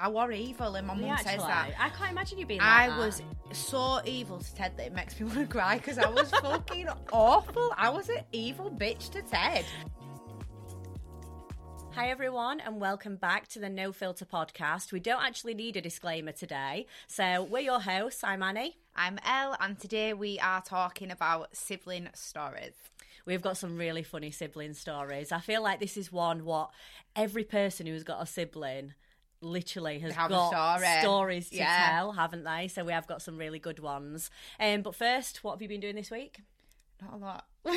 [0.00, 1.70] I were evil, and my mum says that.
[1.76, 2.98] I can't imagine you being like I that.
[2.98, 6.30] was so evil to Ted that it makes me want to cry because I was
[6.30, 7.74] fucking awful.
[7.76, 9.64] I was an evil bitch to Ted.
[11.96, 14.92] Hi, everyone, and welcome back to the No Filter podcast.
[14.92, 16.86] We don't actually need a disclaimer today.
[17.08, 18.22] So, we're your hosts.
[18.22, 18.76] I'm Annie.
[18.94, 22.74] I'm El, and today we are talking about sibling stories.
[23.26, 25.32] We've got some really funny sibling stories.
[25.32, 26.70] I feel like this is one what
[27.16, 28.94] every person who's got a sibling
[29.40, 31.00] literally has have got story.
[31.00, 31.90] stories to Yeah.
[31.90, 32.68] tell, haven't they?
[32.68, 34.30] So, we have got some really good ones.
[34.58, 36.40] Um, but first, what have you been doing this week?
[37.00, 37.44] Not a lot.
[37.64, 37.72] we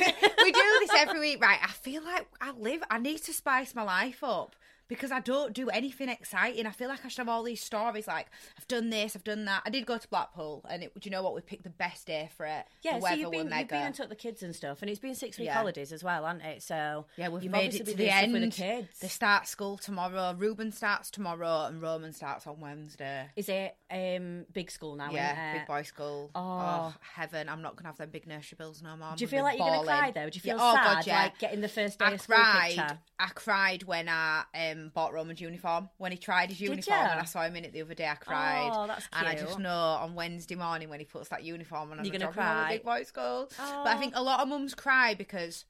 [0.52, 1.58] do this every week, right?
[1.62, 2.82] I feel like I live.
[2.90, 4.56] I need to spice my life up
[4.94, 6.66] because I don't do anything exciting.
[6.66, 8.06] I feel like I should have all these stories.
[8.06, 8.26] Like
[8.58, 9.62] I've done this, I've done that.
[9.64, 11.34] I did go to Blackpool, and it, do you know what?
[11.34, 12.64] We picked the best day for it.
[12.82, 15.00] Yeah, the so you've been, you've been and took the kids and stuff, and it's
[15.00, 15.54] been six week Yeah.
[15.54, 16.62] holidays as well, hasn't it?
[16.62, 18.32] So Yeah, we've made it to the end.
[18.32, 18.98] with the kids.
[19.00, 20.34] They start school tomorrow.
[20.36, 23.28] Ruben starts tomorrow, and Roman starts on Wednesday.
[23.36, 25.10] Is it um, big school now?
[25.10, 26.30] Yeah, big boy school.
[26.34, 26.94] Oh.
[27.14, 27.48] heaven!
[27.48, 29.14] I'm not gonna have them big nursery bills no more.
[29.16, 30.28] Do you feel like you're gonna cry though?
[30.30, 31.22] Do you Yeah, feel oh, sad God, yeah.
[31.22, 32.98] like getting the first day I of school picture?
[33.18, 35.88] I cried when I um, Um, bought Roman's uniform.
[35.98, 37.10] When he tried his uniform, ya?
[37.12, 38.70] and I saw him in it the other day, I cried.
[38.72, 41.98] Oh, that's And I just know on Wednesday morning when he puts that uniform on,
[41.98, 42.72] I'm You're gonna gonna drop him off cry.
[42.76, 43.50] big boy school.
[43.58, 43.80] Oh.
[43.84, 43.98] But I oh.
[43.98, 45.64] think a lot of mums cry because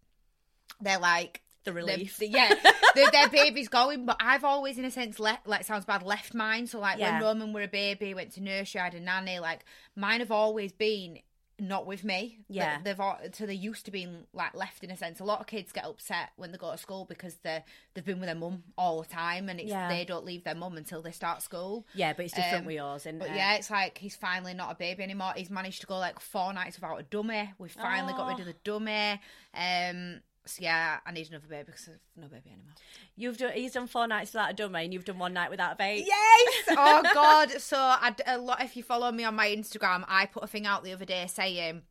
[0.80, 2.18] they're like The they're- relief.
[2.20, 2.54] yeah,
[2.94, 4.06] their, their baby's going.
[4.06, 5.46] But I've always, in a sense, left.
[5.46, 6.66] Like sounds bad, left mine.
[6.66, 7.12] So like Yeah.
[7.14, 9.38] when Roman were a baby, went to nursery, I had a nanny.
[9.38, 9.64] Like
[9.96, 11.18] mine have always been
[11.62, 12.40] not with me.
[12.48, 12.78] Yeah.
[12.84, 15.20] they've all, so they're used to being like left in a sense.
[15.20, 18.18] A lot of kids get upset when they go to school because they they've been
[18.20, 19.88] with their mum all the time, and it's Yeah.
[19.88, 21.86] they don't leave their mum until they start school.
[21.94, 23.36] yeah, but it's different Um, with yours, isn't But it?
[23.36, 25.32] yeah, it's like he's finally not a baby anymore.
[25.36, 27.52] He's managed to go like four nights without a dummy.
[27.58, 29.20] We've finally got rid of the dummy.
[29.54, 32.74] Um, so yeah, I need another baby because I've no baby anymore.
[33.16, 33.52] You've done.
[33.52, 36.06] He's done four nights without a dummy, and you've done one night without a baby.
[36.06, 36.64] Yes!
[36.76, 37.50] Oh God!
[37.60, 38.62] So I, a lot.
[38.62, 41.26] If you follow me on my Instagram, I put a thing out the other day
[41.28, 41.82] saying.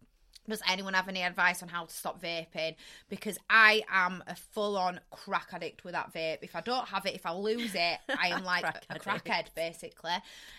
[0.49, 2.75] Does anyone have any advice on how to stop vaping?
[3.09, 6.39] Because I am a full-on crack addict with that vape.
[6.41, 9.05] If I don't have it, if I lose it, I am like Crack a addict.
[9.05, 10.11] crackhead, basically.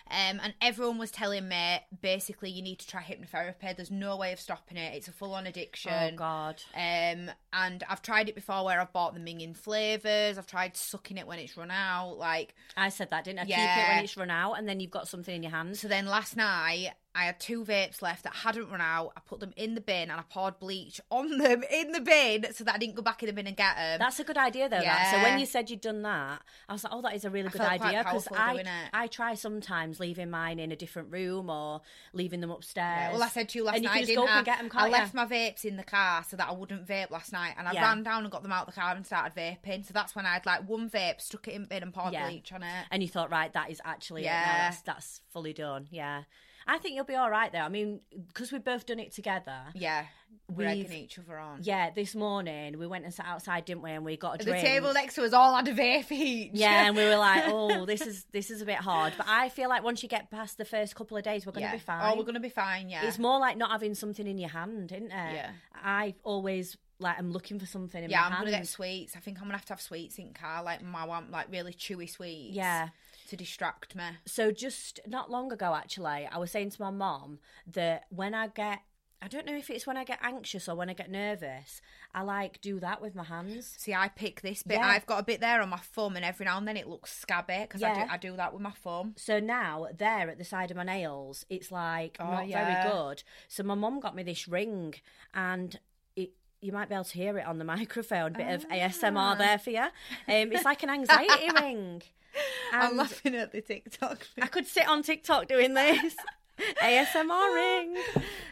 [0.09, 3.75] Um, and everyone was telling me, basically, you need to try hypnotherapy.
[3.75, 4.95] There's no way of stopping it.
[4.95, 5.91] It's a full-on addiction.
[5.93, 6.61] Oh God.
[6.73, 10.37] Um, and I've tried it before where I've bought the minging flavors.
[10.37, 12.17] I've tried sucking it when it's run out.
[12.17, 13.43] Like, I said that, didn't I?
[13.43, 13.95] Keep it Yeah.
[13.95, 15.79] when it's run out, and then you've got something in your hands.
[15.81, 19.13] so then last night I had two vapes left that hadn't run out.
[19.15, 22.45] I put them in the bin and I poured bleach on them in the bin
[22.53, 23.99] so that I didn't go back in the bin and get them.
[23.99, 24.79] That's a good idea, though.
[24.79, 25.11] That.
[25.11, 27.49] So when you said you'd done that, I was like, "Oh, that is a really
[27.49, 28.63] good idea." Because I.
[28.93, 31.81] I try sometimes leaving mine in a different room or
[32.13, 33.13] leaving them upstairs.
[33.13, 34.41] well, I said to you last and you night, just didn't I?
[34.43, 34.69] them.
[34.73, 35.17] I left you?
[35.17, 37.83] my vapes in the car so that I wouldn't vape last night, and I Yeah.
[37.83, 39.85] ran down and got them out of the car and started vaping.
[39.85, 42.13] So that's when I had like one vape, stuck it in the bin, and poured
[42.13, 42.27] Yeah.
[42.27, 42.85] bleach on it.
[42.91, 44.25] and you thought, right, that is actually it.
[44.25, 44.69] Yeah.
[44.69, 45.87] That's that's fully done.
[45.91, 46.23] Yeah,
[46.67, 47.59] I think you'll be all right though.
[47.59, 49.57] I mean, because we've both done it together.
[49.73, 50.05] Yeah,
[50.49, 51.59] we're egging each other on.
[51.61, 53.91] Yeah, this morning we went and sat outside, didn't we?
[53.91, 54.65] And we got a The drink.
[54.65, 56.51] table next to us all had a vape each.
[56.53, 59.49] yeah, and we were like, "Oh, this is this is a bit hard." But I
[59.49, 61.75] feel like once you get past the first couple of days, we're going to Yeah.
[61.75, 62.13] be oh, fine.
[62.13, 62.89] Oh, we're gonna be fine.
[62.89, 65.33] Yeah, It's more like not having something in your hand, isn't it?
[65.33, 65.51] Yeah.
[65.83, 68.21] I always like I'm looking for something in yeah.
[68.21, 68.45] my I'm hand.
[68.45, 69.15] gonna get sweets.
[69.15, 70.63] I think I'm gonna have to have sweets in car.
[70.63, 72.55] Like my want like really chewy sweets.
[72.55, 72.89] Yeah.
[73.29, 74.03] To distract me.
[74.25, 77.39] So just not long ago, actually, I was saying to my mom
[77.71, 78.79] that when I get,
[79.21, 81.81] I don't know if it's when I get anxious or when I get nervous,
[82.13, 83.73] I like do that with my hands.
[83.77, 84.77] See, I pick this bit.
[84.77, 84.85] Yeah.
[84.87, 87.17] I've got a bit there on my thumb, and every now and then it looks
[87.17, 89.13] scabby because I, do, I do that with my thumb.
[89.17, 92.65] So now there at the side of my nails, it's like Oh, not yeah.
[92.83, 93.23] very good.
[93.47, 94.95] So my mum got me this ring,
[95.33, 95.79] and.
[96.65, 98.31] You might be able to hear it on the microphone.
[98.31, 98.75] Bit of Ah.
[98.75, 99.79] ASMR there for you.
[99.81, 99.89] Um,
[100.27, 102.01] it's like an anxiety ring.
[102.73, 104.27] I'm laughing at the TikTok.
[104.41, 106.15] I could sit on TikTok doing this.
[106.81, 107.97] ASMR ring.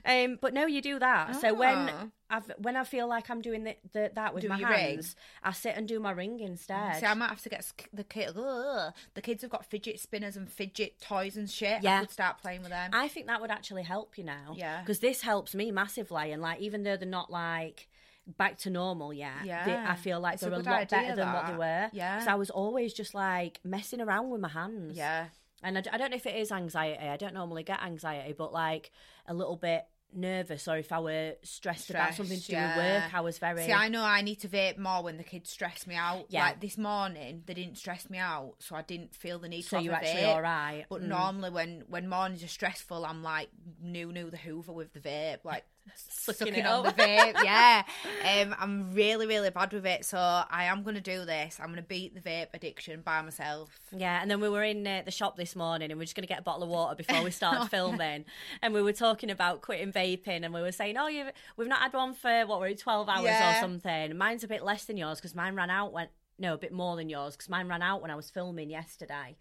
[0.05, 1.39] Um, but no, you do that.
[1.39, 2.07] So when Ah.
[2.31, 4.79] I've when I feel like I'm doing the, the, that with Do my your ring?
[4.79, 6.95] hands, I sit and do my ring instead.
[6.95, 8.31] See, I might have to get the kid.
[8.37, 8.93] Ugh.
[9.13, 11.83] The kids have got fidget spinners and fidget toys and shit.
[11.83, 11.97] Yeah.
[11.97, 12.89] I could start playing with them.
[12.93, 14.55] I think that would actually help you now.
[14.55, 14.79] Yeah.
[14.81, 16.31] Because this helps me massively.
[16.31, 17.87] And like, even though they're not like
[18.37, 19.85] back to normal yet, they, Yeah.
[19.89, 21.89] I feel like It's they're a, good lot idea, better than what they were.
[21.93, 22.15] Yeah.
[22.15, 24.95] Because I was always just like messing around with my hands.
[24.97, 25.27] yeah,
[25.63, 27.03] And I don't know if it is anxiety.
[27.07, 28.91] I don't normally get anxiety, but like
[29.27, 33.03] a little bit nervous or if I were stressed, about something to do Stressed, with
[33.03, 33.65] work, I was very.
[33.65, 36.25] See, I know I need to vape more when the kids stress me out.
[36.27, 36.43] Yeah.
[36.47, 39.77] Like this morning, they didn't stress me out, so I didn't feel the need so
[39.77, 40.85] to you're actually all right.
[40.89, 41.07] But Mm.
[41.07, 43.49] normally, when when mornings are stressful, I'm like
[43.81, 45.63] new new the Hoover with the vape, like
[45.95, 47.43] Sucking sucking, on the vape.
[47.43, 47.83] Yeah,
[48.41, 50.05] um, I'm really, really bad with it.
[50.05, 51.57] So I am going to do this.
[51.59, 53.69] I'm going to beat the vape addiction by myself.
[53.95, 56.15] Yeah, and then we were in uh, the shop this morning and we are just
[56.15, 58.25] going to get a bottle of water before we started filming.
[58.61, 61.79] And we were talking about quitting vaping and we were saying, oh, you've, we've not
[61.79, 63.57] had one for, what, were it, 12 hours Yeah.
[63.57, 64.15] or something.
[64.17, 66.07] Mine's a bit less than yours because mine ran out when,
[66.37, 69.37] no, a bit more than yours because mine ran out when I was filming yesterday.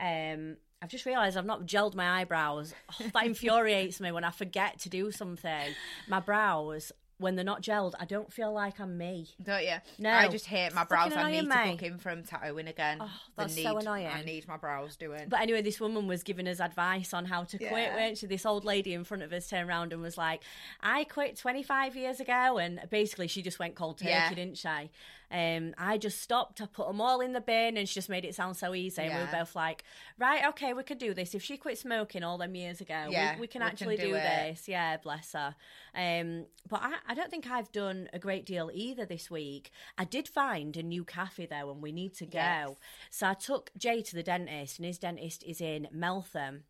[0.00, 2.74] Um, I've just realised I've not gelled my eyebrows.
[3.00, 5.74] Oh, that infuriates me when I forget to do something.
[6.08, 9.28] My brows, when they're not gelled, I don't feel like I'm me.
[9.40, 9.76] Don't you?
[10.00, 10.10] No.
[10.10, 11.12] I just hate my brows.
[11.12, 12.98] I need annoying, to book in from tattooing again.
[13.00, 14.08] Oh, that's so annoying.
[14.08, 15.28] I need my brows doing.
[15.28, 17.94] But anyway, this woman was giving us advice on how to quit, Yeah.
[17.94, 18.26] weren't she?
[18.26, 20.42] This old lady in front of us turned around and was like,
[20.80, 22.58] I quit 25 years ago.
[22.58, 24.28] And basically, she just went cold turkey, Yeah.
[24.34, 24.90] didn't she?
[25.32, 26.60] Um, I just stopped.
[26.60, 29.00] I put them all in the bin and she just made it sound so easy.
[29.02, 29.40] And we were Yeah.
[29.40, 29.82] both like,
[30.18, 31.34] right, okay, we could do this.
[31.34, 33.96] If she quit smoking all them years ago, Yeah, we, we can we can actually
[33.96, 34.22] do do, it.
[34.22, 34.68] this.
[34.68, 35.54] Yeah, bless her.
[35.94, 39.70] Um, but I, I don't think I've done a great deal either this week.
[39.96, 42.38] I did find a new cafe though, and we need to go.
[42.38, 42.74] Yes.
[43.10, 46.64] So I took Jay to the dentist, and his dentist is in Meltham.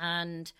[0.00, 0.52] And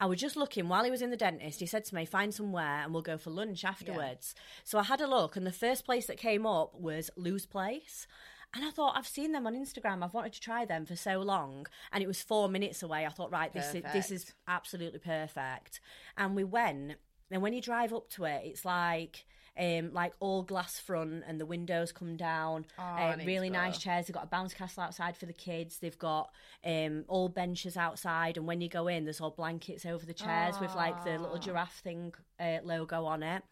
[0.00, 1.60] I was just looking while he was in the dentist.
[1.60, 5.00] He said to me, "Find somewhere, and we'll go for lunch afterwards." So I had
[5.00, 8.06] a look, and the first place that came up was Lou's Place.
[8.52, 10.02] And I thought I've seen them on Instagram.
[10.02, 13.06] I've wanted to try them for so long, and it was four minutes away.
[13.06, 15.80] I thought, right, this is this is absolutely perfect.
[16.16, 16.96] And we went,
[17.30, 19.26] and when you drive up to it, it's like
[19.60, 22.64] um, like all glass front, and the windows come down.
[22.78, 24.06] Oh, uh, really nice chairs.
[24.06, 25.78] They've got a bounce castle outside for the kids.
[25.78, 26.30] They've got
[26.64, 30.58] um, all benches outside, and when you go in, there's all blankets over the chairs
[30.60, 33.42] with like the little giraffe thing uh, logo on it.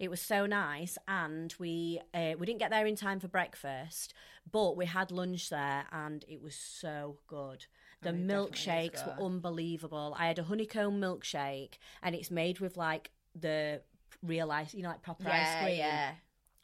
[0.00, 4.14] It was so nice, and we uh, we didn't get there in time for breakfast,
[4.50, 7.66] but we had lunch there, and it was so good.
[8.02, 10.16] The need to milkshakes were unbelievable.
[10.18, 13.82] I had a honeycomb milkshake, and it's made with like the
[14.22, 15.76] real ice, you know, like proper ice yeah, cream.
[15.76, 16.10] yeah.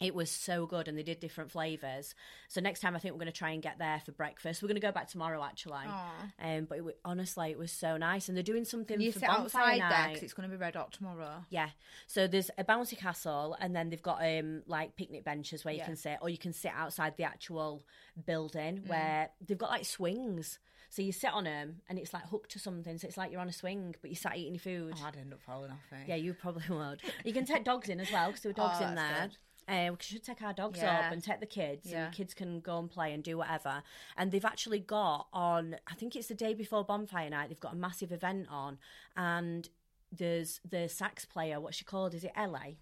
[0.01, 2.15] It was so good, and they did different flavors.
[2.47, 4.63] So next time, I think we're going to try and get there for breakfast.
[4.63, 5.73] We're going to go back tomorrow, actually.
[5.89, 6.13] Aw.
[6.41, 9.19] Um, but it, wa- honestly, it was so nice, and they're doing something You for
[9.19, 11.45] sit outside there because it's going to be red hot tomorrow.
[11.51, 11.71] Yeah.
[12.07, 15.79] So there's a bouncy castle, and then they've got um like picnic benches where you
[15.81, 15.87] Yeah.
[15.87, 17.83] can sit, or you can sit outside the actual
[18.25, 18.89] building Mm.
[18.89, 20.61] where they've got like swings.
[20.91, 22.97] So you sit on them, and it's like hooked to something.
[22.99, 24.95] So it's like you're on a swing, but you sat eating your food.
[24.99, 26.09] Oh, I'd end up falling off it.
[26.09, 27.03] Yeah, you probably would.
[27.25, 29.29] You can take dogs in as well because there were dogs Oh, in there.
[29.29, 29.37] good.
[29.71, 31.01] Uh, we should take our dogs Yeah.
[31.01, 32.05] up and take the kids, Yeah.
[32.05, 33.83] and the kids can go and play and do whatever.
[34.17, 37.51] And they've actually got on, I think it's the day before bonfire night.
[37.51, 38.79] They've got a massive event on,
[39.15, 39.69] and
[40.11, 41.61] there's the sax player.
[41.61, 42.15] What's she called?
[42.15, 42.79] Is it Ellie?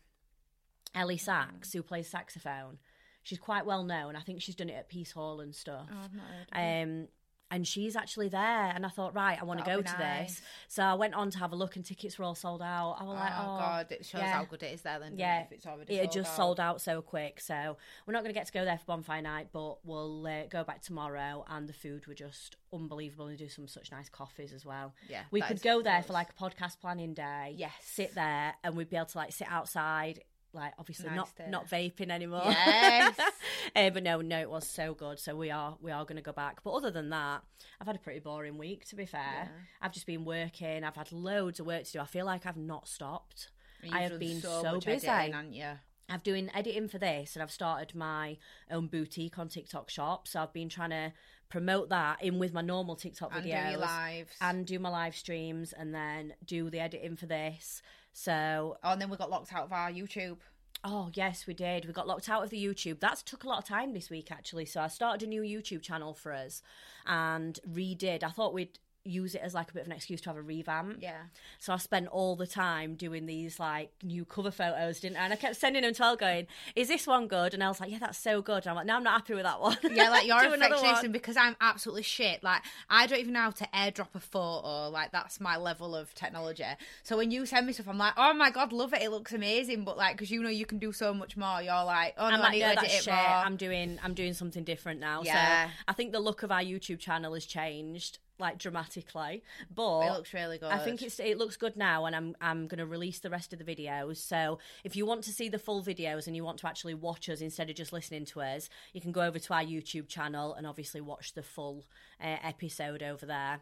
[0.94, 2.78] Ellie Sax, who plays saxophone.
[3.22, 4.14] She's quite well known.
[4.14, 5.88] I think she's done it at Piece Hall and stuff.
[5.92, 6.88] Oh, I've not heard of.
[6.88, 7.08] Um,
[7.50, 10.42] and she's actually there, and I thought, right, I want to go to this.
[10.68, 12.96] So I went on to have a look, and tickets were all sold out.
[13.00, 14.32] I was Oh, like, oh, God, it shows yeah.
[14.32, 15.14] how good it is there then.
[15.16, 16.36] Yeah, it, if it's already it sold just out.
[16.36, 17.40] sold out so quick.
[17.40, 17.76] So
[18.06, 20.64] we're not going to get to go there for bonfire night, but we'll uh, go
[20.64, 21.44] back tomorrow.
[21.48, 23.26] And the food were just unbelievable.
[23.28, 24.94] And do some such nice coffees as well.
[25.08, 27.54] Yeah, we could go there for like a podcast planning day.
[27.56, 27.72] Yes.
[27.82, 30.20] sit there, and we'd be able to like sit outside.
[30.56, 32.42] Like obviously Nice not not vaping anymore.
[32.46, 33.14] Yes.
[33.74, 35.18] Uh, but no, no, it was so good.
[35.18, 36.62] So we are we are going to go back.
[36.62, 37.42] But other than that,
[37.80, 38.86] I've had a pretty boring week.
[38.86, 39.50] To be fair,
[39.82, 40.84] I've just been working.
[40.84, 42.00] I've had loads of work to do.
[42.00, 43.50] I feel like I've not stopped.
[43.82, 45.06] You've I have been so, much busy.
[45.08, 45.66] editing, you?
[46.08, 48.38] I've doing editing for this, and I've started my
[48.70, 50.28] own boutique on TikTok shop.
[50.28, 51.12] So I've been trying to
[51.48, 54.32] promote that in with my normal TikTok And do videos your lives.
[54.40, 57.82] and do my live streams, and then do the editing for this.
[58.18, 60.38] So Oh, and then we got locked out of our YouTube.
[60.82, 61.84] Oh yes, we did.
[61.84, 62.98] We got locked out of the YouTube.
[62.98, 64.64] That's took a lot of time this week actually.
[64.64, 66.62] So I started a new YouTube channel for us
[67.06, 68.24] and redid.
[68.24, 70.42] I thought we'd use it as like a bit of an excuse to have a
[70.42, 70.98] revamp.
[71.00, 71.22] Yeah.
[71.58, 75.24] So I spent all the time doing these like new cover photos, didn't I?
[75.24, 77.54] And I kept sending them to El going, Is this one good?
[77.54, 78.64] And I was like, Yeah, that's so good.
[78.64, 79.76] And I'm like, No, I'm not happy with that one.
[79.82, 83.50] Yeah, like you're a perfectionist, because I'm absolutely shit, like I don't even know how
[83.50, 84.90] to airdrop a photo.
[84.90, 86.64] Like that's my level of technology.
[87.02, 89.32] So when you send me stuff, I'm like, oh my god, love it, it looks
[89.32, 89.84] amazing.
[89.84, 92.34] But like, because you know you can do so much more, you're like, oh no,
[92.34, 93.14] I'm I like, need no, to edit it shit.
[93.14, 93.22] more.
[93.22, 95.22] I'm doing, I'm doing something different now.
[95.22, 95.66] Yeah.
[95.66, 99.42] So I think the look of our YouTube channel has changed like dramatically,
[99.74, 100.70] but It looks really good.
[100.70, 103.52] I think it's it looks good now, and I'm I'm going to release the rest
[103.52, 104.16] of the videos.
[104.18, 107.28] So if you want to see the full videos and you want to actually watch
[107.28, 110.54] us instead of just listening to us, you can go over to our YouTube channel
[110.54, 111.84] and obviously watch the full
[112.20, 113.60] uh, episode over there.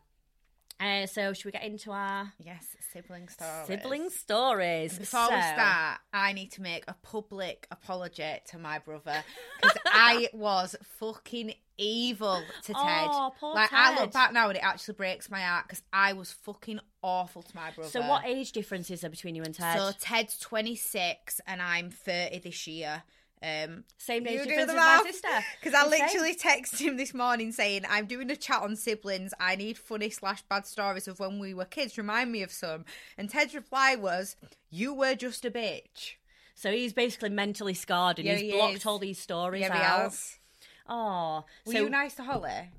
[0.80, 3.66] Uh, so should we get into our yes, sibling stories.
[3.66, 4.98] sibling stories?
[4.98, 9.22] Before we start, I need to make a public apology to my brother
[9.62, 13.08] because I was fucking evil to Ted.
[13.10, 16.32] Oh, like I look back now and it actually breaks my heart because I was
[16.32, 17.90] fucking awful to my brother.
[17.90, 19.78] So, what age difference is there between you and Ted?
[19.78, 23.02] So Ted's 26 and I'm 30 this year.
[23.44, 25.02] Um, Same age you do difference the as my math.
[25.06, 25.28] sister.
[25.60, 29.34] Because I literally texted him this morning saying, I'm doing a chat on siblings.
[29.38, 31.98] I need funny slash bad stories of when we were kids.
[31.98, 32.86] Remind me of some.
[33.18, 34.36] And Ted's reply was,
[34.70, 36.14] You were just a bitch.
[36.54, 38.86] So he's basically mentally scarred and Yeah, he's he blocked is.
[38.86, 40.16] all these stories Yeah, out.
[40.88, 42.70] Oh, Were so you nice to Holly?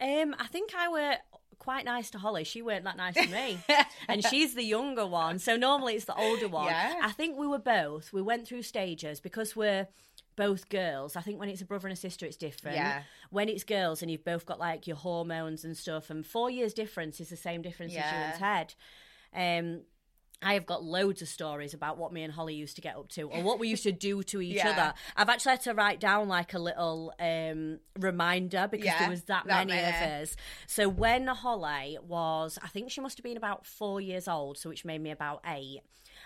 [0.00, 1.16] Um, I think I were
[1.58, 2.44] quite nice to Holly.
[2.44, 3.58] She weren't that nice to me,
[4.08, 5.38] and she's the younger one.
[5.38, 6.66] So normally it's the older one.
[6.66, 7.00] Yeah.
[7.02, 8.12] I think we were both.
[8.12, 9.88] We went through stages because we're
[10.36, 11.16] both girls.
[11.16, 12.76] I think when it's a brother and a sister, it's different.
[12.76, 13.02] Yeah.
[13.30, 16.74] When it's girls and you've both got like your hormones and stuff, and four years
[16.74, 18.30] difference is the same difference as you Yeah.
[18.30, 18.74] and Ted.
[19.36, 19.80] Um,
[20.44, 23.08] I have got loads of stories about what me and Holly used to get up
[23.10, 24.70] to or what we used to do to each Yeah.
[24.70, 24.94] other.
[25.16, 29.22] I've actually had to write down like a little um, reminder because Yeah, there was
[29.24, 29.88] that, that many, many.
[29.88, 30.36] of us.
[30.66, 34.68] So when Holly was, I think she must have been about four years old, so
[34.68, 35.80] which made me about eight.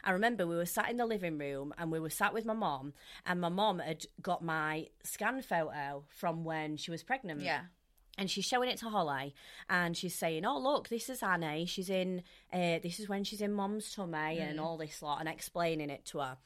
[0.04, 2.52] I remember we were sat in the living room and we were sat with my
[2.54, 2.92] mom,
[3.24, 7.62] and my mom had got my scan photo from when she was pregnant Yeah.
[8.18, 9.34] And she's showing it to Holly,
[9.70, 11.64] and she's saying, "Oh, look, this is Annie.
[11.64, 12.22] She's in.
[12.52, 16.04] Uh, this is when she's in Mom's tummy, and all this lot, and explaining it
[16.06, 16.36] to her."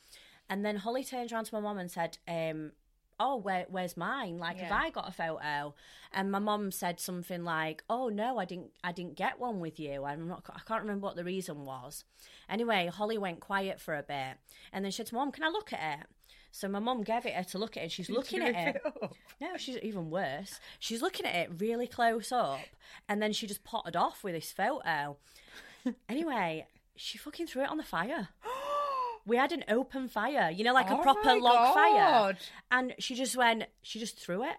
[0.48, 2.72] And then Holly turns around to my mom and said, um,
[3.18, 4.38] "Oh, where, where's mine?
[4.38, 5.74] Like, have I got a photo?"
[6.12, 8.72] And my mom said something like, "Oh no, I didn't.
[8.84, 10.04] I didn't get one with you.
[10.04, 10.44] I'm not.
[10.54, 12.04] I can't remember what the reason was."
[12.50, 14.36] Anyway, Holly went quiet for a bit,
[14.72, 16.06] and then she said to Mom, "Can I look at it?"
[16.54, 17.82] So my mum gave it her to look at it.
[17.84, 18.82] And she's looking at it.
[19.40, 20.60] No, she's even worse.
[20.78, 22.60] She's looking at it really close up,
[23.08, 25.16] and then she just potted off with this photo.
[26.08, 28.28] anyway, she fucking threw it on the fire.
[29.24, 32.36] We had an open fire, you know, like a Oh proper my log fire.
[32.72, 34.56] And she just went, she just threw it.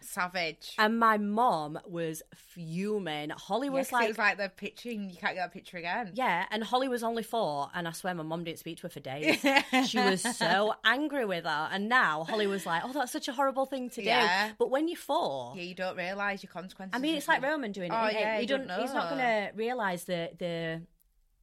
[0.00, 0.74] Savage.
[0.78, 3.30] And my mom was fuming.
[3.30, 6.12] Holly was like, it was like the picture, and you can't get that picture again.
[6.14, 8.88] yeah, and Holly was only four, and I swear my mom didn't speak to her
[8.88, 9.40] for days.
[9.88, 13.32] she was so angry with her, and now Holly was like, "Oh, that's such a
[13.32, 14.50] horrible thing to do." Yeah.
[14.58, 16.94] But when you're four, Yeah, you don't realise your consequences.
[16.94, 17.42] I mean, it's like.
[17.42, 17.96] Roman doing it.
[17.96, 20.82] Oh, yeah, he you don't, don't he's not going to realise the the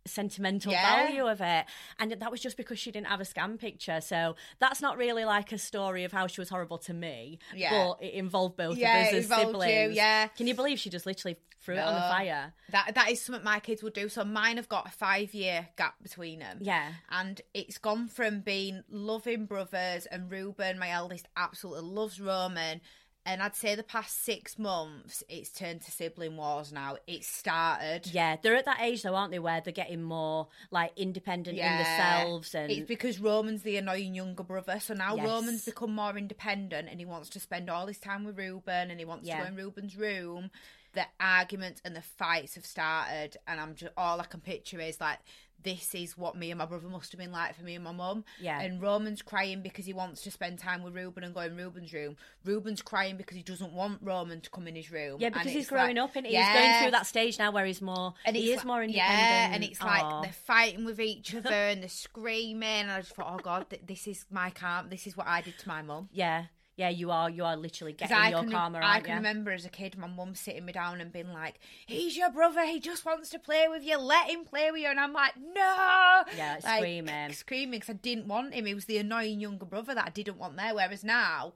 [0.06, 1.06] sentimental Yeah.
[1.08, 1.66] value of it,
[2.00, 4.02] and that was just because she didn't have a scan picture.
[4.02, 7.40] So that's not really like a story of how she was horrible to me.
[7.56, 7.72] Yeah.
[7.72, 9.96] but it involved both Yeah, of us as involved you, siblings.
[9.96, 10.28] yeah.
[10.28, 12.54] can you believe she just literally threw it on the fire?
[12.70, 14.08] That that is something my kids would do.
[14.10, 16.60] So mine have got a five year gap between them.
[16.62, 16.92] Yeah.
[17.10, 22.82] And it's gone from being loving brothers and Ruben, my eldest, absolutely loves Roman.
[23.28, 26.98] And I'd say the past six months, it's turned to sibling wars now.
[27.08, 28.08] It started.
[28.14, 31.64] Yeah, they're at that age though, aren't they, where they're getting more like independent in
[31.78, 34.80] themselves and it's because Roman's the annoying younger brother.
[34.80, 35.26] So now Yes.
[35.28, 39.00] Roman's become more independent and he wants to spend all his time with Ruben and
[39.00, 39.38] he wants Yeah.
[39.38, 40.52] to go in Ruben's room.
[40.94, 45.02] The arguments and the fights have started, and I'm just all I can picture is
[45.02, 45.20] like
[45.64, 47.92] this is what me and my brother must have been like for me and my
[47.92, 48.24] mum.
[48.40, 48.60] Yeah.
[48.62, 51.92] And Roman's crying because he wants to spend time with Ruben and go in Ruben's
[51.92, 52.18] room.
[52.44, 55.18] Ruben's crying because he doesn't want Roman to come in his room.
[55.20, 57.82] yeah, because he's growing like- up and he's going through that stage now where he's
[57.82, 59.18] more and he is like- more independent.
[59.20, 62.64] Yeah, and it's like they're fighting with each other and they're screaming.
[62.64, 64.90] And I just thought, oh god, th- this is my camp.
[64.92, 66.10] This is what I did to my mum.
[66.12, 66.46] yeah,
[66.78, 69.16] yeah, you are you are literally getting I your can, karma, I can you?
[69.16, 72.66] remember as a kid, my mum sitting me down and being like, "He's your brother.
[72.66, 73.98] He just wants to play with you.
[73.98, 77.32] Let him play with you." And I'm like, "No!" Yeah, like, screaming.
[77.34, 78.66] screaming because I didn't want him.
[78.66, 80.76] He was the annoying younger brother that I didn't want there.
[80.76, 81.54] Whereas now.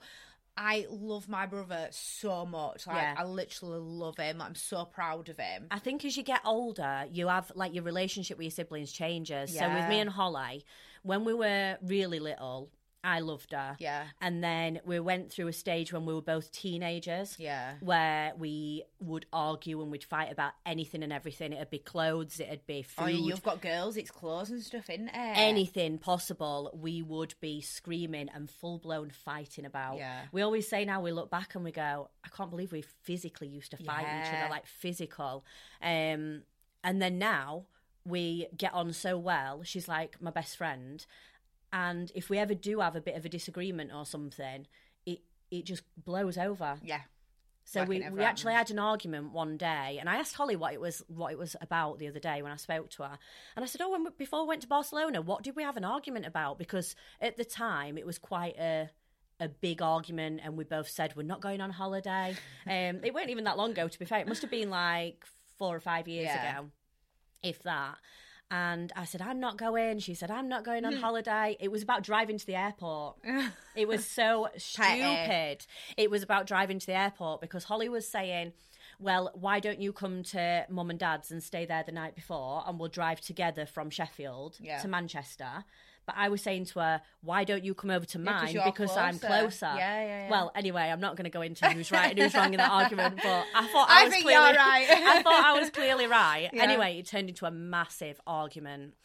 [0.61, 2.85] I love my brother so much.
[2.85, 3.15] Like Yeah.
[3.17, 4.41] I literally love him.
[4.41, 5.67] I'm so proud of him.
[5.71, 9.57] I think as you get older, you have like your relationship with your siblings changes.
[9.57, 10.65] So with me and Holly,
[11.03, 12.71] when we were really little,
[13.03, 13.77] I loved her.
[13.79, 14.05] Yeah.
[14.19, 17.37] And then we went through a stage when we were both teenagers.
[17.39, 17.75] Yeah.
[17.79, 21.53] Where we would argue and we'd fight about anything and everything.
[21.53, 23.95] It'd be clothes, it'd be food, Oh, you've got girls.
[23.95, 25.13] It's clothes and stuff, isn't it?
[25.15, 29.97] anything possible, we would be screaming and full blown fighting about.
[29.97, 30.23] Yeah.
[30.31, 33.47] We always say now we look back and we go, I can't believe we physically
[33.47, 35.45] used to fight each other, like physical.
[35.81, 36.41] Um,
[36.83, 37.63] and then now
[38.05, 39.61] we get on so well.
[39.63, 41.05] She's like my best friend,
[41.71, 44.67] and if we ever do have a bit of a disagreement or something,
[45.05, 45.19] it
[45.51, 46.77] it just blows over.
[46.83, 47.01] Yeah.
[47.65, 50.81] So we, we actually had an argument one day, and I asked Holly what it
[50.81, 53.19] was what it was about the other day when I spoke to her,
[53.55, 55.77] and I said, "Oh, when we, before we went to Barcelona, what did we have
[55.77, 58.89] an argument about?" Because at the time it was quite a
[59.39, 62.35] a big argument, and we both said we're not going on holiday.
[62.65, 64.19] um, it weren't even that long ago, to be fair.
[64.19, 65.23] It must have been like
[65.59, 66.57] four or five years Yeah.
[66.57, 66.69] ago,
[67.43, 67.97] if that.
[68.51, 69.99] And I said, I'm not going.
[69.99, 70.99] She said, I'm not going on hmm.
[70.99, 71.55] holiday.
[71.59, 73.17] It was about driving to the airport.
[73.75, 75.65] it was so stupid.
[75.97, 78.53] It was about driving to the airport because Holly was saying,
[78.99, 82.63] well, why don't you come to mum and dad's and stay there the night before
[82.67, 84.79] and we'll drive together from Sheffield Yeah.
[84.79, 85.65] to Manchester?
[86.09, 88.97] But I was saying to her, why don't you come over to mine you're because
[88.97, 89.27] I'm closer.
[89.27, 89.65] closer?
[89.67, 90.31] Yeah, yeah, yeah.
[90.31, 92.71] Well, anyway, I'm not going to go into who's right and who's wrong in that
[92.71, 94.87] argument, but I thought I I, was clearly right.
[94.89, 96.49] I thought I was clearly right.
[96.51, 96.63] Yeah.
[96.63, 98.95] Anyway, it turned into a massive argument.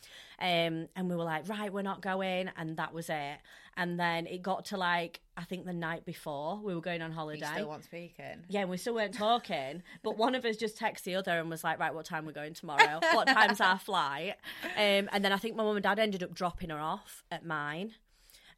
[0.41, 3.37] Um, and we were like, right, we're not going, and that was it.
[3.77, 7.11] And then it got to like, I think the night before we were going on
[7.11, 7.41] holiday.
[7.41, 7.61] You holiday.
[7.61, 8.45] still want speaking.
[8.49, 11.51] Yeah, and we still weren't talking, but one of us just texted the other and
[11.51, 13.01] was like, "Right, what time we're going tomorrow?
[13.13, 14.35] What time's our flight?"
[14.77, 17.45] Um, and then I think my mum and dad ended up dropping her off at
[17.45, 17.95] mine,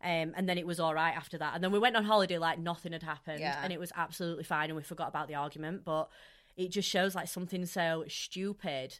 [0.04, 1.54] um, and then it was all right after that.
[1.54, 3.58] And then we went on holiday like nothing had happened, Yeah.
[3.62, 5.84] and it was absolutely fine, and we forgot about the argument.
[5.84, 6.10] But
[6.58, 8.98] it just shows like something so stupid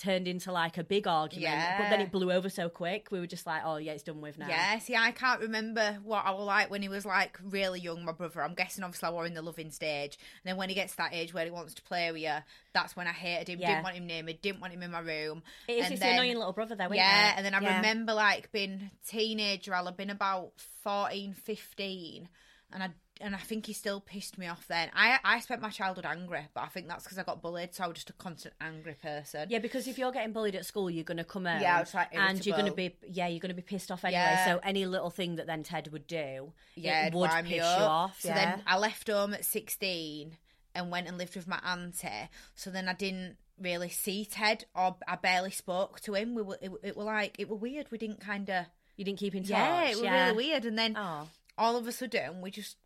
[0.00, 3.08] turned into like a big argument, but then it blew over so quick.
[3.10, 5.98] We were just like, "Oh yeah, it's done with now." Yeah, see, I can't remember
[6.02, 8.42] what I was like when he was like really young, my brother.
[8.42, 10.18] I'm guessing obviously I was in the loving stage.
[10.42, 12.34] And then when he gets to that age where he wants to play with you,
[12.72, 13.68] that's when I hated him, Yeah.
[13.74, 15.42] didn't want him near me, didn't want him in my room.
[15.68, 16.88] It is And it's then- the annoying little brother though.
[16.92, 17.36] Yeah, it?
[17.36, 17.76] and then I Yeah.
[17.76, 20.52] remember like being teenager, I'll have been about
[20.82, 22.28] 14, 15,
[22.72, 22.88] and I
[23.20, 24.90] and I think he still pissed me off then.
[24.94, 27.84] I I spent my childhood angry, but I think that's because I got bullied, so
[27.84, 29.48] I was just a constant angry person.
[29.50, 31.60] Yeah, because if you're getting bullied at school, you're going to come out.
[31.60, 33.90] Yeah, I was, like, and you're going to be yeah, you're going to be pissed
[33.90, 34.20] off anyway.
[34.20, 34.46] Yeah.
[34.46, 38.20] So any little thing that then Ted would do, yeah, it'd piss you off.
[38.20, 38.34] So yeah.
[38.34, 40.36] then I left home at 16
[40.74, 42.28] and went and lived with my auntie.
[42.54, 46.34] So then I didn't really see Ted or I barely spoke to him.
[46.34, 47.90] We were it, it were like it were weird.
[47.90, 49.50] We didn't kind of you didn't keep in touch.
[49.50, 50.24] yeah, it was yeah.
[50.24, 50.64] really weird.
[50.64, 52.76] And then Oh, all of a sudden we just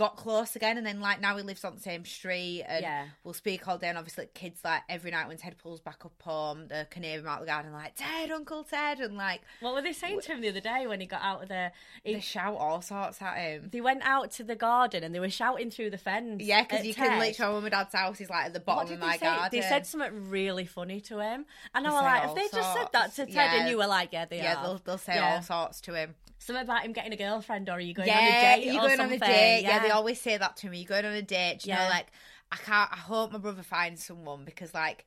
[0.00, 3.04] got close again and then like now he lives on the same street and Yeah.
[3.22, 6.20] we'll speak all day and obviously kids like every night when Ted pulls back up
[6.22, 9.82] home the canary him out the garden like Ted Uncle Ted and like what were
[9.82, 11.70] they saying to him the other day when he got out of the?
[12.02, 15.20] he- they shout all sorts at him they went out to the garden and they
[15.20, 16.42] were shouting through the fence.
[16.42, 17.06] yeah because you Ted.
[17.08, 19.26] can literally mum and dad's house is like at the bottom of my say?
[19.26, 22.72] garden They said something really funny to him, and I was like, if they just
[22.74, 23.26] said that to.
[23.26, 24.62] Ted, and you were like, yeah, they yeah are.
[24.64, 25.34] they'll, they'll say Yeah.
[25.36, 28.16] all sorts to him Something about him getting a girlfriend, or are you going yeah
[28.18, 28.64] on a date?
[28.72, 29.82] you're or going on a date yeah.
[29.90, 31.84] They always say that to me you're going on a date you Yeah.
[31.84, 32.06] know like
[32.52, 35.04] I can't I hope my brother finds someone because like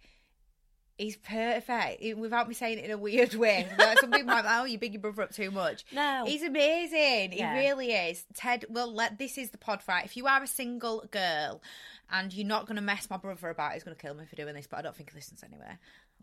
[0.98, 2.04] he's perfect.
[2.18, 3.68] Without me saying it in a weird way.
[3.80, 5.86] Like, some people might be like oh you big your brother up too much.
[5.92, 6.24] No.
[6.26, 7.34] he's amazing.
[7.34, 7.54] Yeah.
[7.60, 8.26] he really is.
[8.34, 10.06] Ted well let this is the pod fight.
[10.06, 11.62] If you are a single girl
[12.12, 14.36] and you're not going to mess my brother about he's going to kill me for
[14.36, 15.78] doing this but I don't think he listens anyway.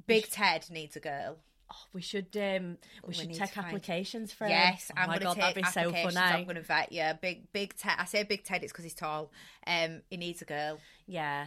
[0.06, 1.36] Big Ted needs a girl
[1.72, 4.50] Oh, we should um, we, We should take applications for him.
[4.50, 6.16] Yes, oh I'm my going god, to that'd be so funny.
[6.16, 7.04] I'm going to vet you.
[7.20, 7.94] Big, big Ted.
[7.98, 8.62] I say big Ted.
[8.64, 9.30] It's because he's tall.
[9.66, 10.78] Um, he needs a girl.
[11.06, 11.46] Yeah.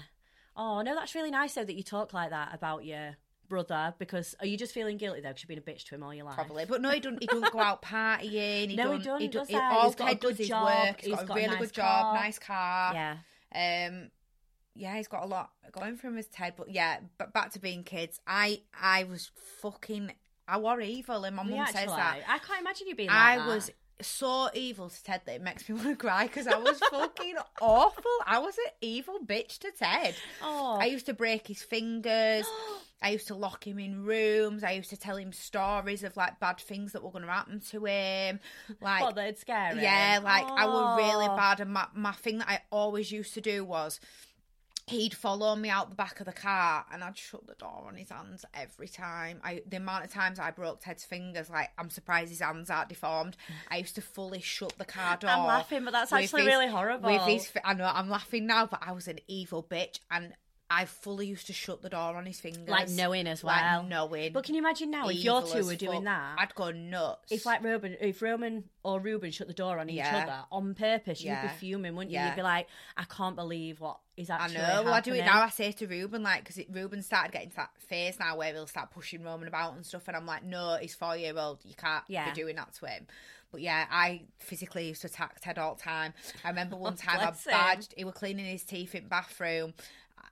[0.55, 3.17] Oh no, that's really nice though that you talk like that about your
[3.49, 3.93] brother.
[3.99, 5.29] Because are you just feeling guilty though?
[5.29, 6.35] Because you've been a bitch to him all your life.
[6.35, 7.19] Probably, but no, he don't.
[7.19, 8.69] He don't go out partying.
[8.69, 10.47] He No, he don't, don't, He does he, all He's got Ted does good is
[10.47, 11.01] job, work.
[11.01, 12.93] he's He's got, got a a really nice good job, nice car.
[12.93, 13.87] Yeah.
[13.89, 14.09] Um,
[14.75, 16.53] yeah, he's got a lot going from his Ted.
[16.57, 18.19] But yeah, but back to being kids.
[18.27, 19.31] I, I was
[19.61, 20.11] fucking.
[20.47, 22.17] I were evil, and my mum says that.
[22.27, 23.09] I can't imagine you being.
[23.09, 23.47] Like I that.
[23.47, 26.79] was so evil to Ted that it makes me want to cry because I was
[26.91, 28.03] fucking awful.
[28.25, 30.15] I was an evil bitch to Ted.
[30.41, 30.77] Oh.
[30.81, 32.45] I used to break his fingers.
[33.01, 34.63] I used to lock him in rooms.
[34.63, 37.59] I used to tell him stories of like bad things that were going to happen
[37.71, 38.39] to him.
[38.81, 39.79] Like, What, they'd scare him?
[39.79, 41.35] yeah, like I was really Oh.
[41.35, 41.59] bad.
[41.59, 43.99] And my, my thing that I always used to do was
[44.87, 47.95] he'd follow me out the back of the car and I'd shut the door on
[47.95, 49.39] his hands every time.
[49.43, 52.89] I the amount of times I broke Ted's fingers, like I'm surprised his hands aren't
[52.89, 53.37] deformed.
[53.71, 55.29] I used to fully shut the car door.
[55.29, 57.11] I'm laughing, but that's actually his- really horrible.
[57.11, 60.33] With his, I know I'm laughing now, but I was an evil bitch and
[60.75, 63.83] I fully used to shut the door on his fingers, Like knowing as Like well.
[63.83, 64.33] knowing.
[64.33, 66.05] But can you imagine now if your two were doing fuck.
[66.05, 66.35] that?
[66.39, 67.31] I'd go nuts.
[67.31, 70.23] if like Roman, if Roman or Ruben shut the door on each Yeah.
[70.23, 71.43] other on purpose, you'd Yeah.
[71.43, 72.15] be fuming, wouldn't you?
[72.15, 72.27] Yeah.
[72.29, 74.57] You'd be like, I can't believe what is I actually.
[74.59, 74.83] know.
[74.83, 75.41] Well, I do it now.
[75.43, 78.67] I say to Ruben, like, because Ruben started getting to that phase now where he'll
[78.67, 81.59] start pushing Roman about and stuff, and I'm like, no, he's four year old.
[81.63, 82.29] You can't Yeah.
[82.29, 83.07] be doing that to him.
[83.51, 86.15] But yeah, I physically used to attack Ted all the time.
[86.43, 87.51] I remember one time I Bless him.
[87.51, 87.93] badged.
[87.95, 89.75] He was cleaning his teeth in the bathroom.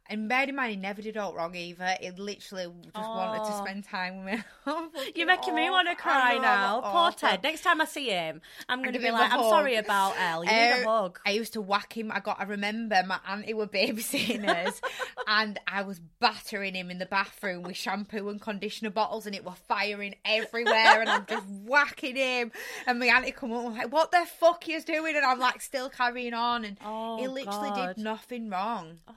[0.09, 1.95] And bear in mind, he never did all wrong either.
[2.01, 4.43] He literally just wanted to spend time with me.
[5.15, 6.81] You're making me want to cry know, now.
[6.81, 7.29] Poor awful.
[7.29, 7.41] Ted.
[7.43, 9.49] Next time I see him, I'm going to be like, I'm hug.
[9.49, 10.43] sorry about El.
[10.43, 11.19] You need a Uh, hug.
[11.25, 12.11] I used to whack him.
[12.11, 12.41] I got.
[12.41, 14.81] I remember my auntie were babysitting us,
[15.27, 19.45] and I was battering him in the bathroom with shampoo and conditioner bottles, and it
[19.45, 20.99] were firing everywhere.
[20.99, 22.51] and I'm just whacking him,
[22.85, 25.61] and my auntie come up and like, "What the fuck you doing?" And I'm like,
[25.61, 27.95] still carrying on, and Oh, he literally God.
[27.95, 28.97] did nothing wrong.
[29.07, 29.13] Oh.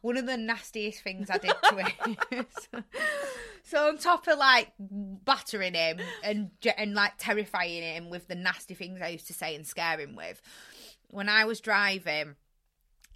[0.00, 2.46] One of the nastiest things I did to him.
[3.62, 8.74] so, on top of like battering him and and like terrifying him with the nasty
[8.74, 10.40] things I used to say and scare him with,
[11.10, 12.36] when I was driving,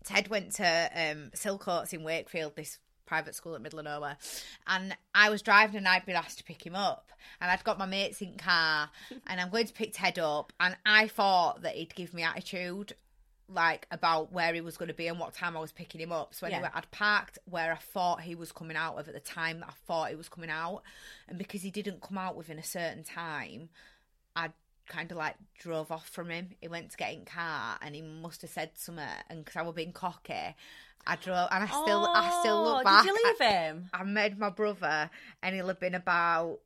[0.05, 1.31] Ted went to um,
[1.93, 4.17] in Wakefield, this private school at middle of nowhere,
[4.67, 7.79] and I was driving and I'd been asked to pick him up, and I'd got
[7.79, 8.91] my mates in car,
[9.27, 12.95] and I'm going to pick Ted up, and I thought that he'd give me attitude.
[13.51, 16.13] Like about where he was going to be and what time I was picking him
[16.13, 16.35] up.
[16.35, 16.71] So anyway, Yeah.
[16.75, 19.73] I'd parked where I thought he was coming out of at the time that I
[19.87, 20.83] thought he was coming out,
[21.29, 23.71] and because he didn't come out within a certain time,
[24.37, 24.51] I
[24.87, 26.51] kind of like drove off from him.
[26.61, 29.05] He went to get in car and he must have said something.
[29.29, 30.55] And because I was being cocky,
[31.07, 33.05] I drove and I still, I still Oh, look back.
[33.05, 33.89] Did you leave him?
[33.95, 35.11] I, I made my brother,
[35.43, 36.59] and he'll have been about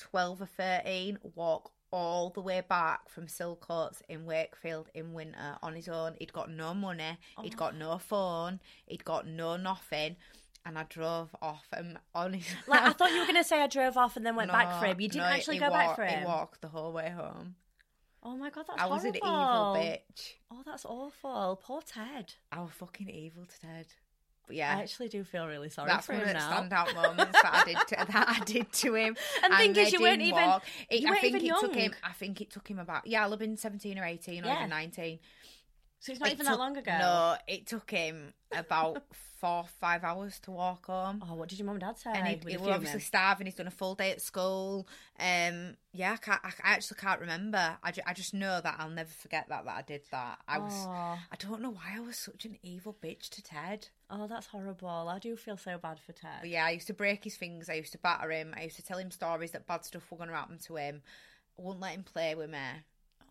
[0.00, 5.76] twelve or thirteen, walk all the way back from Silcoates in Wakefield in winter on
[5.76, 6.14] his own.
[6.18, 7.56] He'd got no money, he'd oh.
[7.56, 10.16] got no phone, he'd got no nothing.
[10.66, 13.68] And I drove off and honestly, Like I thought you were going to say I
[13.68, 15.00] drove off and then went back for him.
[15.00, 16.20] You didn't no, actually go back for him.
[16.20, 17.54] He walked the whole way home.
[18.24, 18.92] Oh my god, that's awful.
[18.92, 20.32] I was an evil bitch.
[20.50, 21.60] Oh, that's awful.
[21.62, 22.34] Poor Ted.
[22.50, 23.86] I was fucking evil to Ted.
[24.46, 26.62] But I actually do feel really sorry that's for one of him the now.
[26.84, 29.16] standout moments that I did to, that I did to him.
[29.42, 30.50] And thing is, you weren't even.
[30.90, 31.80] It, you I weren't think even it took young.
[31.80, 31.94] him.
[32.02, 34.58] I think it took him about yeah, I'll have been seventeen or eighteen or Yeah.
[34.58, 35.18] even nineteen.
[36.04, 36.98] So it's not It even took- that long ago.
[36.98, 39.02] No, it took him about
[39.40, 41.24] four five hours to walk home.
[41.26, 42.10] Oh, what did your mum and dad say?
[42.12, 43.46] and he, he was obviously starving.
[43.46, 44.86] He's done a full day at school.
[45.18, 47.78] Um, yeah, I, can't, I, I actually can't remember.
[47.82, 50.40] I, ju- I just know that I'll never forget that that I did that.
[50.46, 50.74] I was.
[50.86, 53.88] I don't know why I was such an evil bitch to Ted.
[54.10, 55.08] Oh, that's horrible.
[55.08, 56.40] I do feel so bad for Ted.
[56.42, 57.70] But yeah, I used to break his things.
[57.70, 58.52] I used to batter him.
[58.54, 61.00] I used to tell him stories that bad stuff were going to happen to him.
[61.58, 62.58] I wouldn't let him play with me.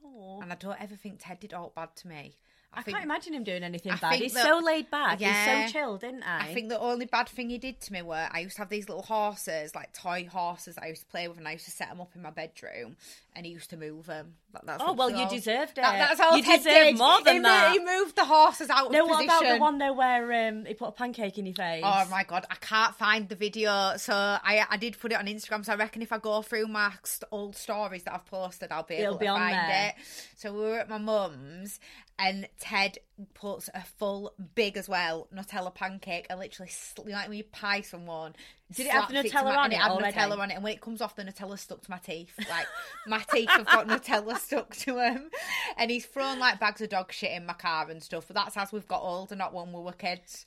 [0.03, 0.39] Oh.
[0.41, 2.35] And I don't ever think Ted did all bad to me.
[2.75, 4.19] I, I think, can't imagine him doing anything I bad.
[4.19, 5.19] He's that- so laid back.
[5.19, 5.63] Yeah.
[5.63, 6.49] He's so chill, didn't I?
[6.49, 8.69] I think the only bad thing he did to me were I used to have
[8.69, 11.71] these little horses, like toy horses I used to play with, and I used to
[11.71, 12.97] set them up in my bedroom,
[13.35, 14.35] and he used to move them.
[14.65, 15.97] That, Oh, well, you deserved That, it.
[15.97, 16.97] that's all You deserve did.
[16.97, 17.71] more than he, that.
[17.71, 19.45] He moved the horses out no, of what position.
[19.47, 21.83] about the one though where um, he put a pancake in your face?
[21.85, 23.93] Oh my god, I can't find the video.
[23.97, 25.65] So I I did put it on Instagram.
[25.65, 26.91] So I reckon if I go through my
[27.31, 29.93] old stories that I've posted, I'll be It'll able be to find there.
[29.97, 30.05] it.
[30.37, 31.79] So we were at my mum's,
[32.19, 32.99] and Ted
[33.35, 37.81] puts a full big as well Nutella pancake and literally sl- like when you pie
[37.81, 38.33] someone.
[38.73, 40.17] Did it have Nutella my- on it had already?
[40.17, 42.33] Nutella on it, and when it comes off, the Nutella stuck to my teeth.
[42.49, 42.65] Like
[43.07, 45.29] my teeth have got Nutella stuck to them,
[45.77, 48.25] and he's thrown like bags of dog shit in my car and stuff.
[48.27, 50.45] But that's as we've got older, not when we were kids.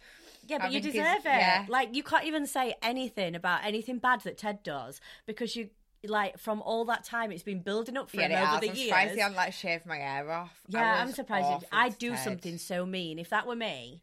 [0.49, 1.25] Yeah, but I you deserve it.
[1.25, 1.67] yeah.
[1.69, 5.71] Like you can't even say anything about anything bad that Ted does because you
[6.05, 8.61] like from all that time it's been building up for Yeah, him over has.
[8.61, 8.89] the I'm years.
[8.89, 10.61] surprised he hadn't like shaved my hair off.
[10.69, 11.65] Yeah, I'm surprised.
[11.73, 13.19] I'd do something so mean.
[13.19, 14.03] If that were me,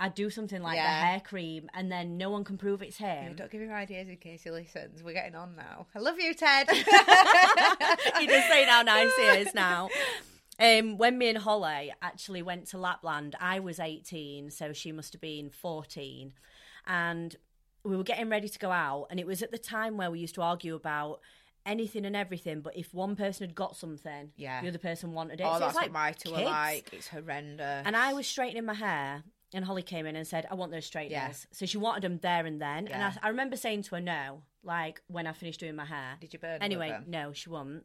[0.00, 3.22] I'd do something like the hair cream, and then no one can prove it's Yeah,
[3.28, 3.36] him.
[3.36, 5.02] don't give him ideas in case he listens.
[5.02, 5.86] We're getting on now.
[5.94, 6.68] I love you, Ted.
[6.72, 9.88] you just saying how nice he is now.
[10.58, 15.12] Um, when me and Holly actually went to Lapland, I was 18, so she must
[15.12, 16.32] have been 14.
[16.86, 17.36] And
[17.84, 20.18] we were getting ready to go out, and it was at the time where we
[20.20, 21.20] used to argue about
[21.66, 24.60] anything and everything, but if one person had got something, Yeah.
[24.60, 25.44] the other person wanted it.
[25.44, 26.90] oh, So that's it's like what my two are like.
[26.92, 27.86] It's horrendous.
[27.86, 29.22] And I was straightening my hair,
[29.54, 31.46] and Holly came in and said, I want those straighteners.
[31.52, 32.88] So she wanted them there and then.
[32.88, 36.16] And I, I remember saying to her no, like when I finished doing my hair.
[36.20, 36.60] Did you burn?
[36.62, 37.84] Anyway, no, she won't.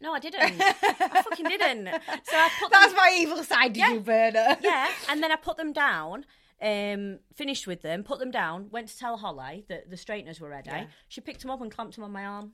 [0.00, 0.40] No, I didn't.
[0.40, 1.86] I fucking didn't.
[2.24, 3.72] So I put That's them, my evil side.
[3.72, 3.92] Did Yeah.
[3.94, 4.58] you burn her?
[4.60, 6.24] yeah, and then I put them down.
[6.60, 8.68] Um, finished with them, put them down.
[8.70, 10.70] Went to tell Holly that the straighteners were ready.
[10.70, 10.86] Yeah.
[11.08, 12.52] She picked them up and clamped them on my arm.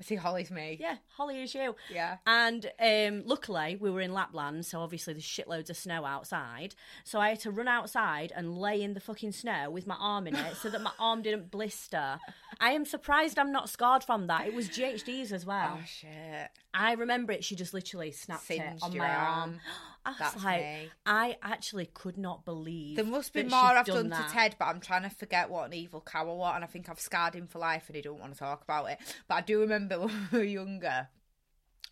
[0.00, 0.76] See, Holly's me.
[0.78, 1.74] Yeah, Holly is you.
[1.92, 2.18] Yeah.
[2.24, 6.76] And um, luckily, we were in Lapland, so obviously there's shitloads of snow outside.
[7.02, 10.28] So I had to run outside and lay in the fucking snow with my arm
[10.28, 12.20] in it so that my arm didn't blister.
[12.60, 14.46] I am surprised I'm not scarred from that.
[14.46, 15.78] It was GHD's as well.
[15.80, 16.48] Oh shit.
[16.72, 17.42] I remember it.
[17.42, 19.40] She just literally snapped it on my arm.
[19.40, 19.60] arm.
[20.08, 20.90] I was That's like, me.
[21.04, 24.28] I actually could not believe There must be more I've done, that.
[24.28, 26.66] to Ted, but I'm trying to forget what an evil cow I was, and I
[26.66, 28.98] think I've scarred him for life, and he don't want to talk about it.
[29.28, 31.08] But I do remember when we were younger,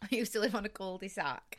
[0.02, 1.58] I used to live on a cul-de-sac,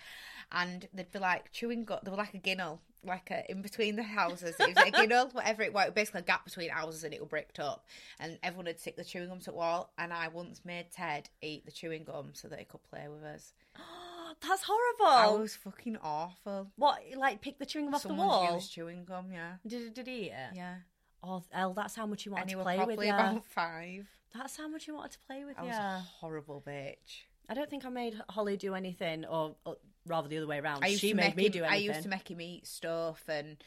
[0.51, 1.99] and they'd be like chewing gum.
[2.03, 4.55] They were like a ginnel, like a, in between the houses.
[4.59, 5.91] It was a ginnel, whatever it was.
[5.93, 7.85] Basically a gap between houses, and it was bricked up.
[8.19, 9.93] And everyone would stick the chewing gum to the wall.
[9.99, 13.23] And I once made Ted eat the chewing gum so that he could play with
[13.23, 13.53] us.
[14.41, 15.06] That's horrible.
[15.06, 16.71] I was fucking awful.
[16.76, 18.54] What, like, pick the chewing gum off the Someone's wall?
[18.56, 20.56] used chewing gum, yeah, Did, did he eat it?
[20.56, 20.76] yeah.
[21.23, 23.13] Oh, El, that's how much you wanted And he to was play with probably you.
[23.13, 24.08] about five.
[24.36, 25.67] That's how much you wanted to play with I you.
[25.69, 27.23] was a horrible bitch.
[27.50, 30.84] I don't think I made Holly do anything, or, or rather the other way around.
[30.84, 31.86] I used she to made make me him, do I anything.
[31.88, 33.58] used to make him eat stuff, and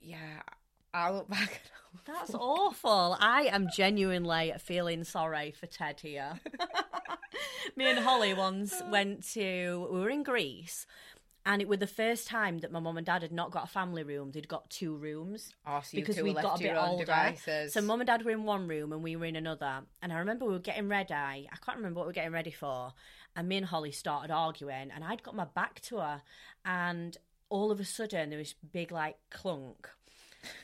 [0.00, 0.40] yeah,
[0.94, 1.60] I look back.
[2.06, 3.16] That's awful.
[3.20, 6.40] I am genuinely feeling sorry for Ted here.
[7.76, 10.86] Me and Holly once went to, we were in Greece,
[11.44, 13.68] and it was the first time that my mum and dad had not got a
[13.68, 14.32] family room.
[14.32, 17.04] They'd got two rooms Oh, so you because we'd got a bit older.
[17.04, 17.72] devices.
[17.72, 19.82] So mum and dad were in one room and we were in another.
[20.02, 21.46] And I remember we were getting red eye.
[21.52, 22.92] I can't remember what we were getting ready for.
[23.36, 26.22] And me and Holly started arguing, and I'd got my back to her,
[26.64, 27.16] and
[27.48, 29.88] all of a sudden there was big like clunk.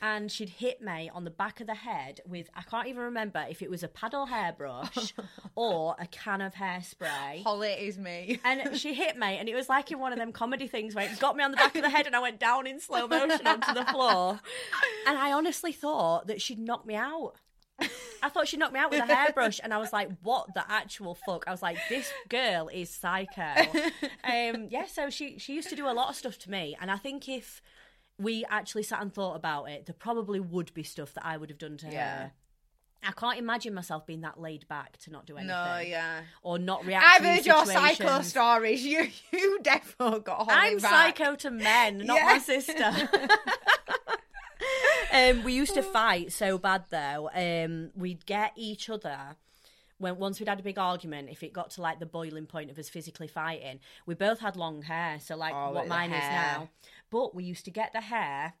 [0.01, 3.45] And she'd hit me on the back of the head with I can't even remember
[3.49, 5.13] if it was a paddle hairbrush
[5.55, 7.43] or a can of hairspray.
[7.43, 8.39] Holly is me.
[8.43, 11.09] And she hit me, and it was like in one of them comedy things where
[11.09, 13.07] it got me on the back of the head, and I went down in slow
[13.07, 14.39] motion onto the floor.
[15.07, 17.33] And I honestly thought that she'd knock me out.
[18.21, 20.63] I thought she knocked me out with a hairbrush, and I was like, "What the
[20.71, 23.53] actual fuck?" I was like, "This girl is psycho."
[24.23, 26.89] Um, yeah, so she she used to do a lot of stuff to me, and
[26.89, 27.61] I think if
[28.19, 31.49] we actually sat and thought about it, there probably would be stuff that I would
[31.49, 32.17] have done to Yeah.
[32.17, 32.31] her.
[33.05, 35.49] I can't imagine myself being that laid back to not do anything.
[35.49, 36.21] No, yeah.
[36.41, 37.05] Or not react.
[37.05, 38.85] I've to heard your psycho stories.
[38.85, 41.17] You, you definitely got I'm back.
[41.17, 42.25] psycho to men, not Yeah.
[42.25, 43.09] my sister.
[45.11, 47.29] um, we used to fight so bad though.
[47.33, 49.35] Um, we'd get each other
[49.97, 51.29] when once we'd had a big argument.
[51.29, 54.55] If it got to like the boiling point of us physically fighting, we both had
[54.55, 56.69] long hair, so like Oh, what mine is now.
[57.13, 58.55] But we used to get the hair.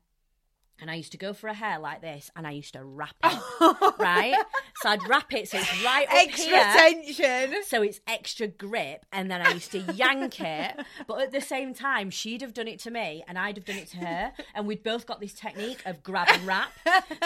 [0.81, 3.15] And I used to go for a hair like this, and I used to wrap
[3.23, 3.37] it,
[3.99, 4.35] right?
[4.81, 7.63] So I'd wrap it so it's right up Extra here tension.
[7.65, 10.75] so it's extra grip and then I used to yank it
[11.07, 13.77] but at the same time she'd have done it to me and I'd have done
[13.77, 16.71] it to her and we'd both got this technique of grab and wrap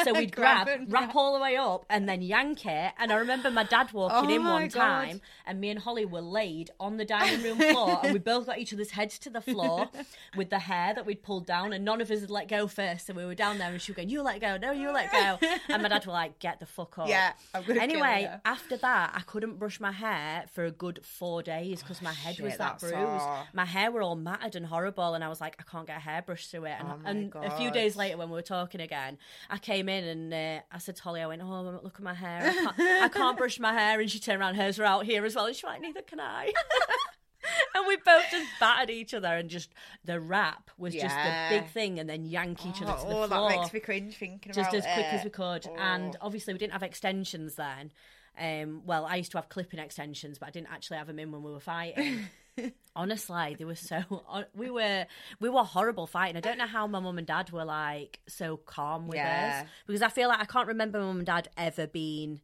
[0.04, 1.16] so we'd Grab grab, wrap wrap.
[1.16, 4.36] all the way up and then yank it and I remember my dad walking Oh
[4.36, 4.74] in one God.
[4.80, 8.46] time and me and Holly were laid on the dining room floor and we both
[8.46, 9.90] got each other's heads to the floor
[10.36, 13.10] with the hair that we'd pulled down and none of us had let go first
[13.10, 15.12] and we were down there and she was going you let go no you let
[15.12, 15.38] go
[15.70, 18.78] and my dad were like get the fuck up Yeah, I'm gonna kill anyway after
[18.78, 22.54] that, I couldn't brush my hair for a good four days because my head was
[22.54, 23.26] shit, that bruised.
[23.54, 26.00] My hair were all matted and horrible, and I was like, I can't get a
[26.00, 26.76] hairbrush through it.
[26.80, 26.88] And,
[27.36, 29.18] Oh and a few days later, when we were talking again,
[29.50, 32.14] I came in and uh, I said to Holly, I went, "Oh, look at my
[32.14, 32.40] hair.
[32.44, 35.26] I can't, I can't brush my hair." And she turned around, hers were out here
[35.26, 36.54] as well, and she was like, "Neither can I."
[37.76, 39.74] and we both just battered each other, and just
[40.06, 43.28] the rap was just the big thing, and then yank each other to the oh,
[43.28, 45.16] floor that makes me cringe thinking just about as quick it.
[45.16, 45.68] as we could.
[45.78, 46.26] And Oh.
[46.26, 47.92] obviously, we didn't have extensions then.
[48.40, 51.32] Um, well, I used to have clipping extensions, but I didn't actually have them in
[51.32, 52.20] when we were fighting.
[52.96, 54.02] Honestly, they were so
[54.56, 55.06] we were
[55.40, 56.38] we were horrible fighting.
[56.38, 59.62] I don't know how my mum and dad were like so calm with Yeah.
[59.64, 62.42] us because I feel like I can't remember my mum and dad ever being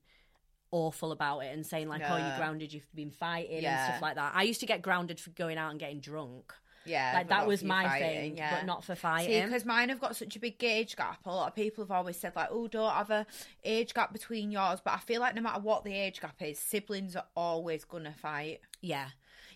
[0.74, 2.74] awful about it and saying like, "Oh, you're grounded.
[2.74, 5.72] You've been fighting and stuff like that." I used to get grounded for going out
[5.72, 6.54] and getting drunk.
[6.86, 8.56] Yeah, Like that was my fighting, thing, yeah.
[8.58, 9.46] but not for fighting.
[9.46, 11.26] because mine have got such a big age gap.
[11.26, 13.26] A lot of people have always said like, "Oh, don't have a
[13.64, 16.60] age gap between yours." But I feel like no matter what the age gap is,
[16.60, 18.60] siblings are always gonna fight.
[18.82, 19.10] Yeah.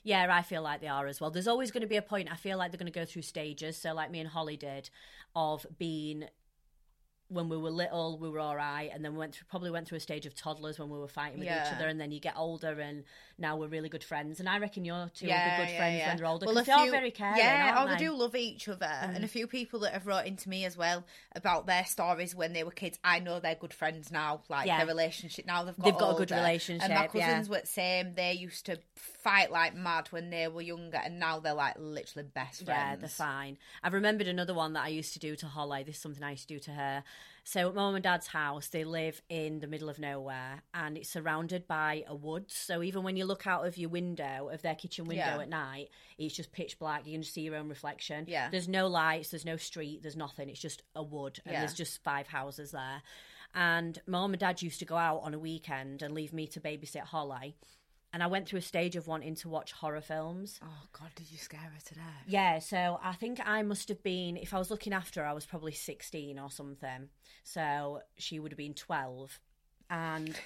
[0.03, 1.29] Yeah, I feel like they are as well.
[1.31, 2.31] There's always going to be a point.
[2.31, 3.75] I feel like they're going to go through stages.
[3.75, 4.89] So, like me and Holly did,
[5.35, 6.25] of being
[7.29, 9.87] when we were little, we were all right, and then we went through probably went
[9.87, 12.19] through a stage of toddlers when we were fighting with each other, and then you
[12.19, 13.03] get older, and
[13.37, 14.39] now we're really good friends.
[14.39, 16.07] And I reckon you're two will be good yeah, friends yeah.
[16.07, 17.37] when they're older Well, they're all very caring.
[17.37, 18.05] Yeah, oh, they they?
[18.05, 18.85] do love each other.
[18.85, 19.15] Mm.
[19.15, 22.53] And a few people that have wrote into me as well about their stories when
[22.53, 22.97] they were kids.
[23.03, 24.41] I know they're good friends now.
[24.49, 24.77] Like Yeah.
[24.77, 27.27] their relationship now, they've got They've got a good relationship, And my yeah.
[27.27, 28.13] cousins were the same.
[28.15, 32.27] They used to fight like mad when they were younger, and now they're like literally
[32.33, 32.79] best friends.
[32.79, 33.57] Yeah, they're fine.
[33.83, 35.83] I've remembered another one that I used to do to Holly.
[35.83, 37.03] This is something I used to do to her.
[37.43, 41.09] So at mum and dad's house, they live in the middle of nowhere and it's
[41.09, 42.53] surrounded by a woods.
[42.53, 45.39] So even when you look out of your window, of their kitchen window Yeah.
[45.41, 47.05] at night, it's just pitch black.
[47.05, 48.25] You can just see your own reflection.
[48.27, 48.49] Yeah.
[48.49, 50.49] There's no lights, there's no street, there's nothing.
[50.49, 51.59] It's just a wood and Yeah.
[51.61, 53.01] there's just five houses there.
[53.55, 56.59] And mum and dad used to go out on a weekend and leave me to
[56.59, 57.55] babysit Holly.
[58.13, 60.59] And I went through a stage of wanting to watch horror films.
[60.63, 62.01] Oh God, did you scare her today?
[62.25, 65.33] Yeah, so I think I must have been, if I was looking after her, I
[65.33, 67.09] was probably 16 or something.
[67.43, 69.39] So she would have been 12.
[69.89, 70.39] And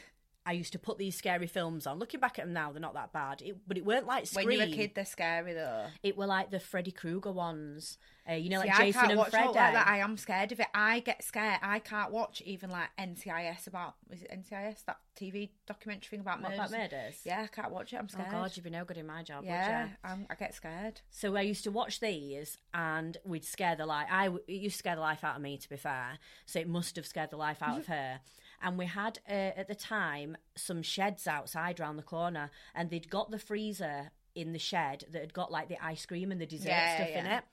[0.46, 2.00] I used to put these scary films on.
[2.00, 3.42] Looking back at them now, they're not that bad.
[3.44, 4.48] It, but it weren't like Scream.
[4.48, 5.86] When you're a kid, they're scary though.
[6.02, 7.98] It were like the Freddy Krueger ones.
[8.30, 9.48] Uh, you know, like See, I Jason can't and watch Freddy.
[9.48, 9.88] all like that.
[9.88, 10.68] I am scared of it.
[10.76, 11.60] I get scared.
[11.64, 16.42] I can't watch even like NCIS about is it NCIS that TV documentary thing about
[16.42, 16.58] murders?
[16.60, 17.16] about murders?
[17.24, 17.98] Yeah, I can't watch it.
[17.98, 18.32] I'm Oh, scared.
[18.32, 20.26] God, you'd be no good in my job, yeah, you?
[20.30, 21.02] I get scared.
[21.10, 24.08] So I used to watch these, and we'd scare the life.
[24.10, 26.20] I it used to scare the life out of me, to be fair.
[26.46, 28.20] So it must have scared the life out of her.
[28.64, 33.10] And we had uh, at the time some sheds outside round the corner, and they'd
[33.10, 36.46] got the freezer in the shed that had got like the ice cream and the
[36.46, 37.44] dessert Yeah, stuff in it.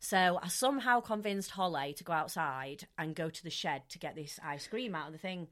[0.00, 4.14] So I somehow convinced Holly to go outside and go to the shed to get
[4.14, 5.48] this ice cream out of the thing.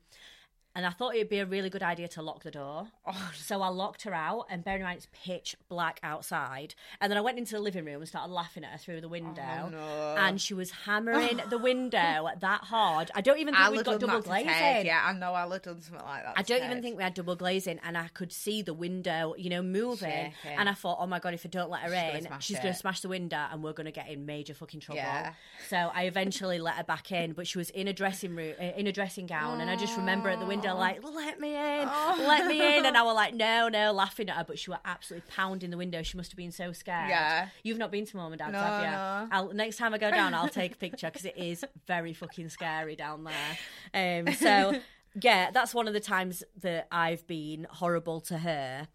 [0.74, 2.88] And I thought it'd be a really good idea to lock the door.
[3.06, 3.30] Oh.
[3.36, 6.74] So I locked her out, and bear in mind it's pitch black outside.
[7.00, 9.08] And then I went into the living room and started laughing at her through the
[9.08, 9.42] window.
[9.64, 10.16] Oh, no.
[10.18, 13.10] And she was hammering the window that hard.
[13.14, 14.48] I don't even think I'll we'd have got double glazing.
[14.48, 14.86] Ted.
[14.86, 16.34] Yeah, I know I'll have done something like that.
[16.36, 16.70] I don't Ted.
[16.70, 20.08] even think we had double glazing, and I could see the window, you know, moving.
[20.08, 20.58] Shaking.
[20.58, 22.72] And I thought, oh my god, if I don't let her gonna in, she's going
[22.72, 25.02] to smash the window, and we're going to get in major fucking trouble.
[25.02, 25.34] Yeah.
[25.68, 28.86] So I eventually let her back in, but she was in a dressing room, in
[28.86, 32.46] a dressing gown, and I just remember at the window like, "Let me in, let
[32.46, 35.30] me in," and I was like, "No, no," laughing at her, but she was absolutely
[35.34, 36.02] pounding the window.
[36.02, 37.08] She must have been so scared.
[37.08, 37.48] Yeah.
[37.62, 38.90] You've not been to mom and dad's, No, have you?
[38.90, 39.28] no.
[39.32, 42.48] I'll, next time I go down, I'll take a picture because it is very fucking
[42.48, 44.24] scary down there.
[44.26, 44.80] Um, so
[45.20, 48.88] yeah, that's one of the times that I've been horrible to her.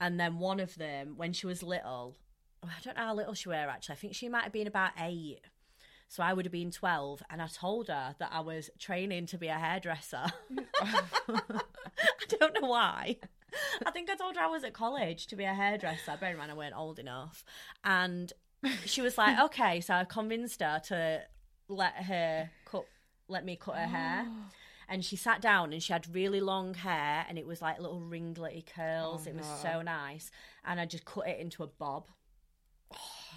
[0.00, 2.16] And then one of them, when she was little,
[2.62, 3.94] I don't know how little she were actually.
[3.94, 5.40] I think she might have been about eight.
[6.12, 9.38] So I would have been 12, and I told her that I was training to
[9.38, 10.26] be a hairdresser.
[10.82, 11.04] I
[12.28, 13.16] don't know why.
[13.86, 16.18] I think I told her I was at college to be a hairdresser.
[16.20, 17.46] Bear in mind, I weren't old enough.
[17.82, 18.30] And
[18.84, 19.80] she was like, okay.
[19.80, 21.22] So I convinced her to
[21.68, 22.84] let her cut,
[23.28, 24.26] let me cut her hair.
[24.88, 28.02] And she sat down and she had really long hair and it was like little
[28.02, 29.26] ringlety oh, curls.
[29.26, 30.30] it was so nice.
[30.66, 32.08] And I just cut it into a bob.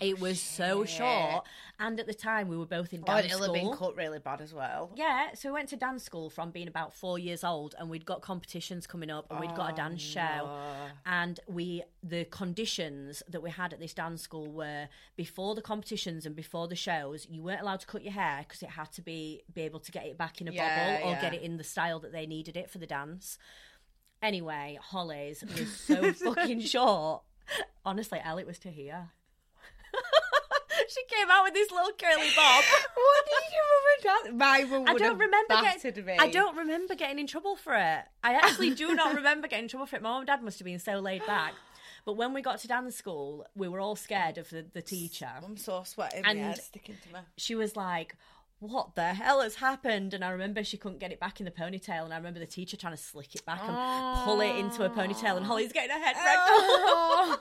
[0.02, 1.46] It was oh, so short.
[1.78, 3.56] And at the time, we were both in Oh, dance and it'll school.
[3.56, 4.92] have been cut really bad as well.
[4.96, 8.06] Yeah, so we went to dance school from being about four years old, and we'd
[8.06, 10.50] got competitions coming up, and we'd got a oh, dance show,
[11.06, 14.88] and we the conditions that we had at this dance school were
[15.18, 18.64] before the competitions and before the shows, you weren't allowed to cut your hair because
[18.64, 21.12] it had to be be able to get it back in a Yeah, bubble or
[21.14, 21.22] yeah.
[21.22, 23.38] get it in the style that they needed it for the dance.
[24.22, 27.24] Anyway, Holly's was so fucking short.
[27.84, 29.10] Honestly, Elliot was to here.
[30.90, 32.64] she came out with this little curly bob.
[32.94, 34.38] what did your mum and dad?
[34.38, 36.06] My mum I don't remember getting.
[36.06, 36.18] me.
[36.20, 38.04] I don't remember getting in trouble for it.
[38.24, 40.02] I actually do not remember getting in trouble for it.
[40.02, 41.54] My mum and dad must have been so laid back.
[42.06, 45.30] But when we got to dance school, we were all scared of the, the teacher.
[45.44, 46.24] I'm so sweating.
[46.24, 47.20] And- sticking to me.
[47.38, 48.16] She was like,
[48.60, 51.52] "What the hell has happened?" And I remember she couldn't get it back in the
[51.52, 54.84] ponytail, and I remember the teacher trying to slick it back and pull it into
[54.86, 56.42] a ponytail, and Holly's getting her head wrecked.
[56.48, 57.38] Oh.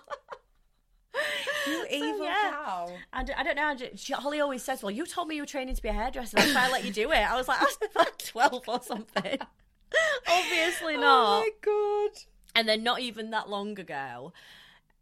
[1.67, 2.51] You evil yeah.
[2.53, 2.93] cow.
[3.13, 3.65] I d- I don't know.
[3.67, 5.89] I ju- She, Holly always says, "Well, you told me you were training to be
[5.89, 6.37] a hairdresser.
[6.37, 8.81] That's why I let you do it." I was like, "I was like twelve or
[8.83, 9.39] something."
[10.29, 11.39] Obviously oh not.
[11.39, 12.19] Oh my god.
[12.57, 14.33] And then not even that long ago,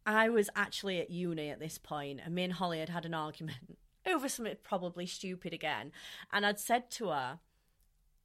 [0.06, 3.14] I was actually at uni at this point, and me and Holly had had an
[3.14, 5.92] argument over something probably stupid again.
[6.32, 7.38] And I'd said to her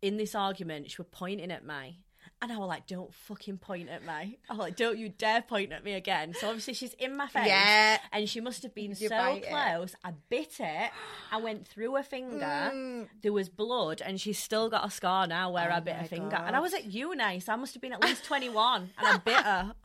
[0.02, 2.04] in this argument, she was pointing at me.
[2.40, 4.38] And I was like, don't fucking point at me.
[4.48, 6.36] I was like, don't you dare point at me again.
[6.40, 7.48] So obviously she's in my face.
[7.48, 7.98] Yeah.
[8.12, 9.50] And she must have been You so bite it.
[9.50, 9.96] close.
[10.04, 10.92] I bit it.
[11.32, 12.46] I went through her finger.
[12.46, 13.08] Mm.
[13.24, 16.08] There was blood, and she's still got a scar now where I bit Oh her
[16.08, 16.36] finger.
[16.36, 19.18] And I was at uni, so I must have been at least 21, and I
[19.18, 19.74] bit her.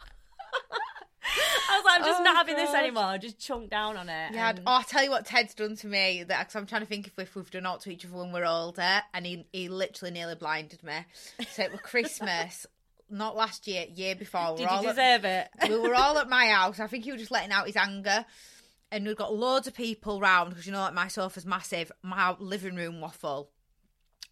[1.70, 3.04] I was like, I'm just Oh, not having this anymore.
[3.04, 4.32] I just chunked down on it.
[4.34, 6.22] Yeah, and- oh, I'll tell you what Ted's done to me.
[6.24, 8.32] That because I'm trying to think if, if we've done out to each other when
[8.32, 10.94] we're older, and he he literally nearly blinded me.
[11.50, 12.66] So it was Christmas,
[13.10, 14.56] not last year, year before.
[14.56, 15.48] Did we're all you at- deserve it?
[15.70, 16.80] we were all at my house.
[16.80, 18.24] I think he was just letting out his anger.
[18.90, 21.90] And we've got loads of people round because you know, like my sofa's massive.
[22.02, 23.48] My living room waffle.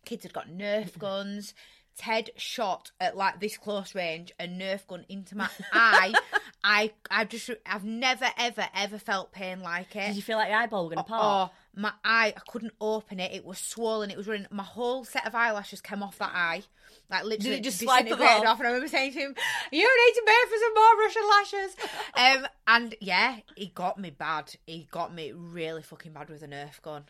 [0.05, 1.55] Kids had got Nerf guns.
[2.01, 6.15] Ted shot at like this close range a Nerf gun into my eye.
[6.65, 10.07] I, I just, I've never, ever, ever felt pain like it.
[10.07, 11.51] Did you feel like your eyeball was going to pop?
[11.53, 13.33] Oh, my eye, I couldn't open it.
[13.33, 14.11] It was swollen.
[14.11, 14.47] It was running.
[14.51, 16.63] My whole set of eyelashes came off that eye.
[17.11, 18.21] Like literally it just swipe it off?
[18.21, 18.59] off?
[18.61, 19.35] And I remember saying to him,
[19.71, 22.45] You need to pay for some more Russian lashes.
[22.45, 24.55] um, and yeah, he got me bad.
[24.67, 27.05] He got me really fucking bad with a Nerf gun.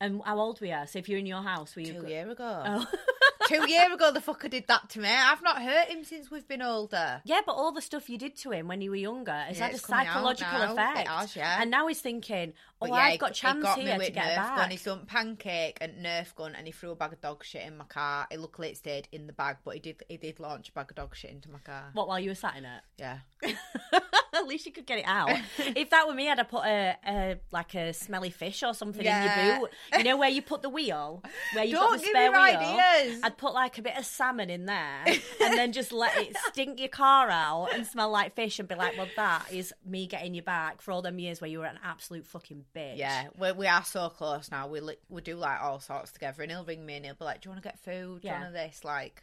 [0.00, 0.82] And how old were you?
[0.86, 1.94] So if you're in your house, were you?
[1.94, 2.62] Two go- years ago.
[2.64, 2.86] Oh.
[3.48, 5.08] Two years ago, the fucker did that to me.
[5.08, 7.20] I've not hurt him since we've been older.
[7.24, 9.66] Yeah, but all the stuff you did to him when you were younger is Yeah,
[9.68, 10.98] that a it's coming out psychological effect?
[11.00, 11.58] It has, yeah.
[11.60, 14.10] And now he's thinking, oh, yeah, I've he- got he chance got me here to
[14.10, 14.56] get Nerf back.
[14.56, 14.70] gun.
[14.70, 17.76] He's done pancake and Nerf gun, and he threw a bag of dog shit in
[17.76, 18.26] my car.
[18.30, 20.90] It luckily it stayed in the bag, but he did he did launch a bag
[20.90, 21.90] of dog shit into my car.
[21.92, 22.80] What while you were sat in it?
[22.98, 23.18] Yeah,
[24.34, 25.30] At least you could get it out.
[25.58, 29.04] if that were me, I'd have put a, a like a smelly fish or something
[29.04, 29.70] in your boot.
[29.96, 31.22] You know where you put the wheel,
[31.54, 32.40] where you Don't got the spare wheel.
[32.40, 33.20] ideas.
[33.22, 36.78] I'd put like a bit of salmon in there, and then just let it stink
[36.78, 40.34] your car out and smell like fish, and be like, "Well, that is me getting
[40.34, 43.28] you back for all them years where you were an absolute fucking bitch." yeah.
[43.38, 44.66] We we are so close now.
[44.68, 47.24] We li- we do like all sorts together, and he'll ring me and he'll be
[47.24, 48.22] like, "Do you want to get food?
[48.22, 48.40] Do you Yeah.
[48.42, 49.22] want to this?" Like,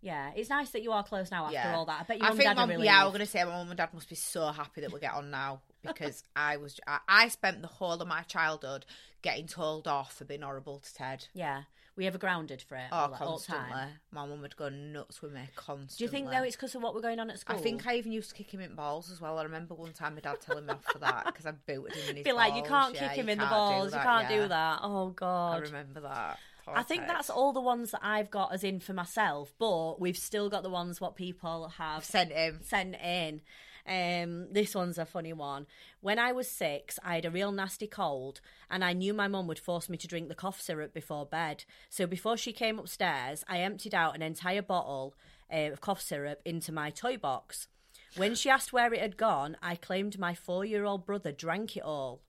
[0.00, 0.32] yeah.
[0.34, 1.74] It's nice that you are close now after yeah.
[1.76, 2.00] all that.
[2.00, 2.84] I bet your I mum think dad really.
[2.86, 5.00] yeah, I was gonna say my mum and dad must be so happy that we
[5.00, 5.60] get on now.
[5.82, 8.84] because I was I, I spent the whole of my childhood
[9.22, 11.26] getting told off for being horrible to Ted.
[11.34, 11.62] Yeah,
[11.96, 13.70] we ever grounded for it Oh, all, all constantly.
[13.70, 13.88] time.
[14.10, 15.96] My mum would go nuts with me constantly.
[15.98, 17.56] Do you think though it's because of what we're going on at school?
[17.56, 19.38] I think I even used to kick him in balls as well.
[19.38, 22.10] I remember one time my dad telling me off for that because I booted him
[22.10, 23.92] in his be like, you can't Yeah, kick him in the balls.
[23.92, 24.42] You can't yeah.
[24.42, 24.80] do that.
[24.82, 25.56] Oh God.
[25.56, 26.38] I remember that.
[26.64, 30.00] Poor I think that's all the ones that I've got as in for myself, but
[30.00, 32.60] we've still got the ones what people have sent him.
[32.62, 33.40] sent in.
[33.86, 35.66] Um, this one's a funny one.
[36.00, 39.46] When I was six, I had a real nasty cold, and I knew my mum
[39.48, 41.64] would force me to drink the cough syrup before bed.
[41.88, 45.14] So before she came upstairs, I emptied out an entire bottle
[45.52, 47.68] uh, of cough syrup into my toy box.
[48.16, 51.76] When she asked where it had gone, I claimed my four year old brother drank
[51.76, 52.20] it all.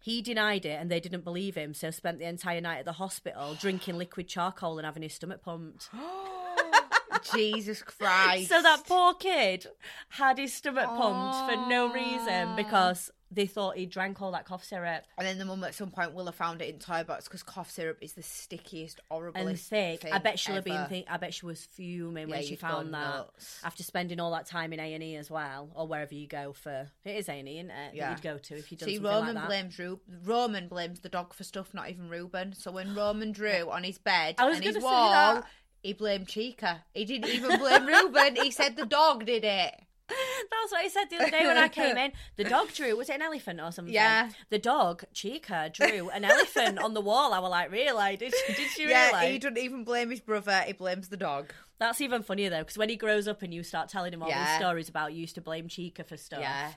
[0.00, 2.92] He denied it and they didn't believe him, so spent the entire night at the
[2.92, 5.90] hospital drinking liquid charcoal and having his stomach pumped.
[7.32, 8.48] Jesus Christ.
[8.48, 9.66] So that poor kid
[10.08, 14.64] had his stomach pumped for no reason because they thought he drank all that cough
[14.64, 15.04] syrup.
[15.18, 17.42] And then the mum at some point will have found it in toy box because
[17.42, 20.00] cough syrup is the stickiest, horriblest And thick.
[20.00, 20.86] thing I bet she'll have been.
[20.86, 23.60] Think, I bet she was fuming when she found that nuts.
[23.62, 26.54] after spending all that time in A and E as well, or wherever you go
[26.54, 26.86] for.
[27.04, 27.94] It is A and E, isn't it?
[27.94, 28.08] Yeah.
[28.14, 31.34] That you'd go to if you See, Roman like blames Ru- Roman blames the dog
[31.34, 32.54] for stuff, not even Ruben.
[32.54, 35.44] So when Roman drew on his bed I was and his wall.
[35.82, 36.84] He blamed Chica.
[36.94, 38.36] He didn't even blame Ruben.
[38.36, 39.74] He said the dog did it.
[40.08, 42.12] That's what he said the other day when I came in.
[42.36, 42.96] The dog drew.
[42.96, 43.92] Was it an elephant or something?
[43.92, 44.30] Yeah.
[44.48, 47.34] The dog Chica drew an elephant on the wall.
[47.34, 48.16] I was like, really?
[48.16, 49.32] Did she, did she Yeah, really?
[49.32, 50.62] he doesn't even blame his brother.
[50.66, 51.52] He blames the dog.
[51.78, 54.28] That's even funnier though, because when he grows up and you start telling him all
[54.30, 54.46] Yeah.
[54.56, 56.40] these stories about you used to blame Chica for stuff.
[56.40, 56.72] Yeah.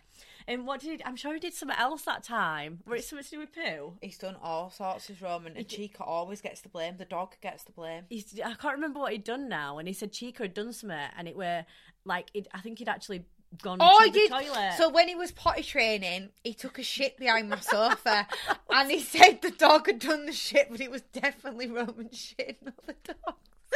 [0.47, 2.79] And what did he, I'm sure he did something else that time.
[2.85, 3.93] Where it's something to do with poo.
[4.01, 6.97] He's done all sorts with Roman, and Chica always gets the blame.
[6.97, 8.03] The dog gets the blame.
[8.09, 10.97] He's, I can't remember what he'd done now, and he said Chica had done something,
[11.17, 11.65] and it were
[12.05, 13.25] like it, I think he'd actually
[13.61, 14.29] gone Oh, to the did.
[14.31, 14.73] toilet.
[14.77, 18.27] So when he was potty training, he took a shit behind my sofa,
[18.69, 22.57] and he said the dog had done the shit, but it was definitely Roman shit,
[22.63, 23.35] not the dog.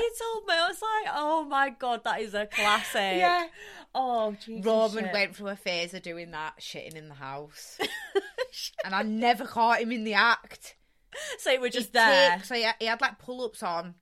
[0.00, 3.18] he told me, I was like, oh my god, that is a classic.
[3.18, 3.46] Yeah.
[3.94, 4.66] Oh, Jesus.
[4.66, 5.12] Roman shit.
[5.12, 7.78] went through a phase of doing that, shitting in the house,
[8.84, 10.76] and I never caught him in the act.
[11.38, 12.42] So it was just He'd there.
[12.42, 13.94] so he had, he had like pull ups on.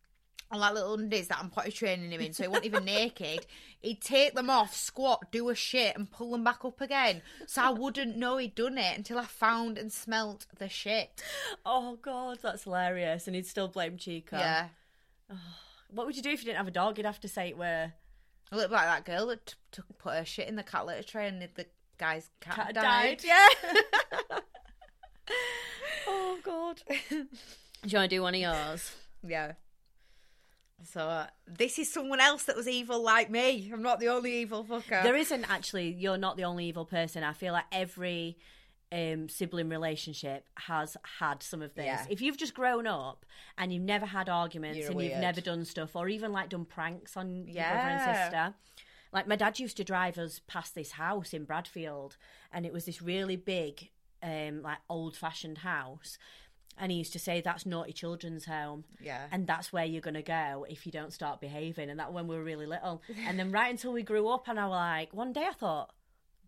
[0.50, 3.46] And like little undies that I'm potty training him in, so he wasn't even naked.
[3.80, 7.22] He'd take them off, squat, do a shit, and pull them back up again.
[7.46, 11.22] So I wouldn't know he'd done it until I found and smelt the shit.
[11.64, 13.26] Oh god, that's hilarious.
[13.26, 14.36] And he'd still blame Chica.
[14.38, 14.68] Yeah,
[15.94, 16.96] What would you do if you didn't have a dog?
[16.96, 17.92] You'd have to say it were
[18.52, 21.02] I look like that girl that t- took put her shit in the cat litter
[21.02, 21.66] tray, and the
[21.96, 23.18] guy's cat, cat died.
[23.18, 23.24] died.
[23.24, 24.38] Yeah.
[26.06, 26.82] oh god.
[27.08, 27.26] do
[27.86, 28.94] you want to do one of yours?
[29.26, 29.52] Yeah.
[30.84, 33.70] So uh, this is someone else that was evil like me.
[33.72, 35.02] I'm not the only evil fucker.
[35.02, 35.90] There isn't actually.
[35.92, 37.24] You're not the only evil person.
[37.24, 38.36] I feel like every
[38.92, 41.86] um, sibling relationship has had some of this.
[41.86, 42.04] Yeah.
[42.10, 43.24] If you've just grown up
[43.56, 46.66] and you've never had arguments You're and you've never done stuff, or even like done
[46.66, 48.54] pranks on your brother and sister.
[49.12, 52.16] Like my dad used to drive us past this house in Bradfield,
[52.52, 53.90] and it was this really big,
[54.22, 56.18] um, like old-fashioned house.
[56.78, 58.84] And he used to say that's naughty children's home.
[58.98, 59.26] Yeah.
[59.30, 61.90] And that's where you're going to go if you don't start behaving.
[61.90, 63.02] And that when we were really little.
[63.26, 65.90] And then right until we grew up, and I was like, one day I thought,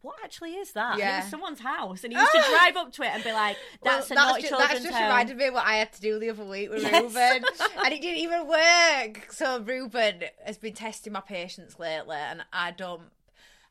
[0.04, 0.92] what actually is that?
[0.92, 1.16] And Yeah.
[1.16, 2.04] it was someone's house.
[2.04, 2.50] And he used to ah!
[2.50, 4.94] drive up to it and be like, that's Well, a naughty ju- children's that's just
[4.94, 5.02] home.
[5.04, 7.02] reminded me what I had to do the other week with Yes.
[7.02, 7.44] Ruben,
[7.84, 9.32] and it didn't even work.
[9.32, 13.02] So Ruben has been testing my patience lately, and I don't.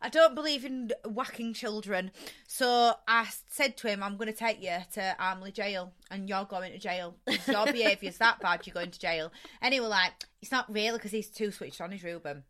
[0.01, 2.11] I don't believe in whacking children,
[2.45, 6.43] so I said to him, "I'm going to take you to Armley Jail, and you're
[6.43, 7.15] going to jail.
[7.25, 9.31] If your behaviour's that bad, you're going to jail."
[9.61, 10.11] And he was like,
[10.41, 12.43] "It's not really because he's too switched on, is Ruben?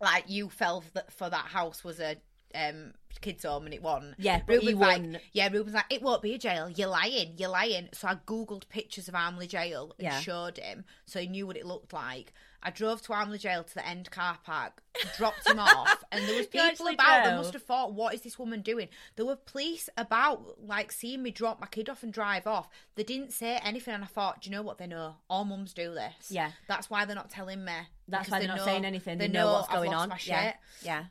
[0.00, 2.16] Like you fell for that house was a
[2.54, 4.14] um, kids home, and it wasn't.
[4.18, 5.18] Yeah, but like, wouldn't.
[5.32, 6.68] yeah, Ruben's like, it won't be a jail.
[6.68, 7.34] You're lying.
[7.36, 7.88] You're lying.
[7.92, 10.20] So I googled pictures of Armley Jail and Yeah.
[10.20, 12.32] showed him, so he knew what it looked like.
[12.66, 14.82] I drove to Armley Jail to the end car park,
[15.18, 17.24] dropped him off, and there was people about.
[17.24, 18.88] They must have thought, what is this woman doing?
[19.16, 22.68] There were police about, like seeing me drop my kid off and drive off.
[22.94, 25.16] They didn't say anything, and I thought, do you know what they know?
[25.28, 26.30] All mums do this.
[26.30, 26.52] Yeah.
[26.66, 27.72] that's why they're not telling me.
[28.08, 29.18] That's why they they're not know- saying anything.
[29.18, 30.12] They, They know, what's I've going on.
[30.24, 30.54] Yeah.
[30.82, 31.04] Yeah.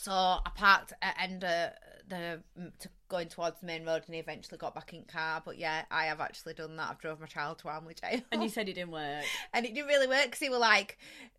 [0.00, 1.72] So I parked at end of
[2.08, 2.40] the
[2.78, 5.42] to going towards the main road, and he eventually got back in car.
[5.44, 6.90] But yeah, I have actually done that.
[6.90, 9.24] I've drove my child to Armley Jail, And you said it didn't work.
[9.52, 10.98] and it didn't really work because he were like,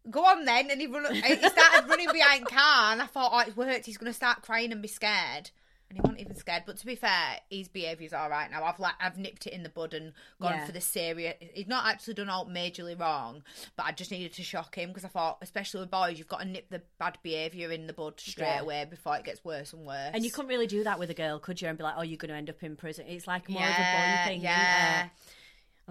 [0.10, 3.40] "Go on then," and he run, he started running behind car, and I thought, "Oh,
[3.40, 3.86] it's worked.
[3.86, 5.52] He's going to start crying and be scared."
[5.90, 6.64] And he wasn't even scared.
[6.66, 8.64] But to be fair, his behaviour's all right now.
[8.64, 10.66] I've like I've nipped it in the bud and gone Yeah.
[10.66, 11.36] for the serious.
[11.54, 13.44] He's not actually done all majorly wrong,
[13.76, 16.42] but I just needed to shock him because I thought, especially with boys, you've got
[16.42, 18.62] to nip the bad behaviour in the bud straight Yeah.
[18.62, 20.12] away before it gets worse and worse.
[20.14, 21.68] And you couldn't really do that with a girl, could you?
[21.68, 23.06] And be like, oh, you're going to end up in prison.
[23.08, 24.42] It's like more yeah, of a boy thing.
[24.42, 25.10] yeah.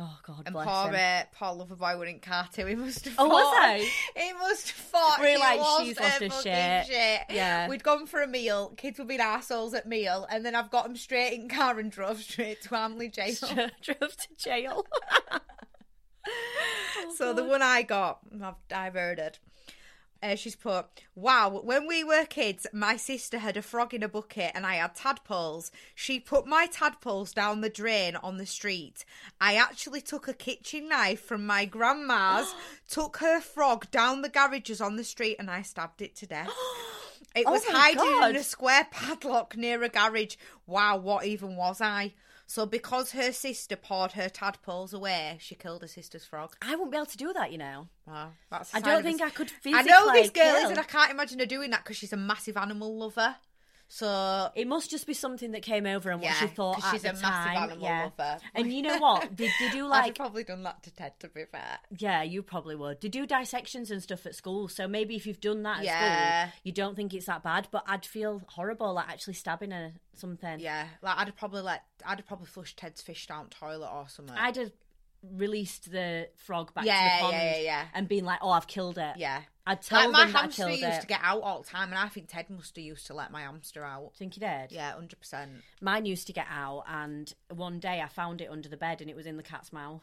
[0.01, 0.94] Oh God, And bless poor, him.
[0.94, 2.66] uh, poor lover boy went in car too.
[2.66, 3.78] He must have Oh, was thought.
[3.80, 3.88] he?
[4.28, 6.30] He must have thought Really he she's lost her fucking
[6.86, 6.86] shit.
[7.30, 7.68] Yeah.
[7.68, 8.68] We'd gone for a meal.
[8.76, 10.24] Kids were being arseholes at meal.
[10.30, 13.34] And then I've got him straight in car and drove straight to Armley jail.
[13.82, 14.86] Drove to jail.
[17.16, 19.38] so the one I got, I've diverted.
[20.20, 24.08] Uh, she's put, wow, when we were kids, my sister had a frog in a
[24.08, 25.70] bucket and I had tadpoles.
[25.94, 29.04] She put my tadpoles down the drain on the street.
[29.40, 32.52] I actually took a kitchen knife from my grandma's,
[32.90, 36.50] took her frog down the garages on the street, and I stabbed it to death.
[37.36, 38.30] It Oh was my hiding God.
[38.30, 40.36] in a square padlock near a garage.
[40.66, 42.14] Wow, what even was I?
[42.51, 46.57] So, because her sister poured her tadpoles away, she killed her sister's frog.
[46.62, 47.88] I wouldn't be able to do that, you know.
[48.07, 51.11] Wow, that's I don't think I could I know this girl is, and I can't
[51.11, 53.36] imagine her doing that because she's a massive animal lover.
[53.91, 57.03] So It must just be something that came over and what she thought at she's
[57.03, 57.57] the a massive time.
[57.64, 58.03] animal yeah.
[58.05, 58.39] lover.
[58.55, 59.34] And you know what?
[59.34, 60.05] Did, you I'd like?
[60.07, 61.18] have probably done that to Ted.
[61.20, 63.01] To be fair, Yeah, you probably would.
[63.01, 66.43] They do dissections and stuff at school, so maybe if you've done that at Yeah.
[66.49, 67.68] school, you don't think it's that bad.
[67.70, 70.61] But I'd feel horrible like actually stabbing a something.
[70.61, 74.09] yeah, like I'd have probably let I'd have probably flushed Ted's fish down toilet or
[74.09, 74.36] something.
[74.36, 74.72] I'd have
[75.22, 77.84] released the frog back to Yeah, the pond yeah, yeah, yeah.
[77.94, 80.40] and being like, "Oh, I've killed it." yeah, I'd tell like my them that I
[80.42, 81.00] hamster killed used it.
[81.02, 83.30] to get out all the time, and I think Ted must have used to let
[83.32, 84.12] my hamster out.
[84.16, 84.70] Think he did?
[84.70, 85.50] Yeah, hundred percent.
[85.80, 89.10] Mine used to get out, and one day I found it under the bed, and
[89.10, 90.02] it was in the cat's mouth.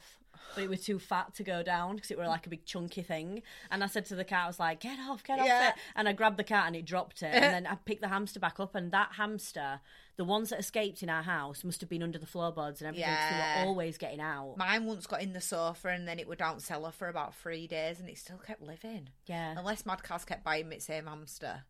[0.53, 3.01] But it was too fat to go down because it were like a big chunky
[3.01, 3.43] thing.
[3.71, 5.69] And I said to the cat, I was like, "Get off, get off Yeah.
[5.69, 7.33] it!" And I grabbed the cat, and it dropped it.
[7.33, 9.81] And then I picked the hamster back up, and that hamster,
[10.17, 13.13] the ones that escaped in our house, must have been under the floorboards and everything.
[13.13, 13.55] 'cause Yeah.
[13.55, 14.55] They were always getting out.
[14.57, 17.67] Mine once got in the sofa, and then it would down cellar for about three
[17.67, 19.09] days, and it still kept living.
[19.25, 19.55] Yeah.
[19.57, 21.65] Unless Mad Caz kept buying me the same hamster.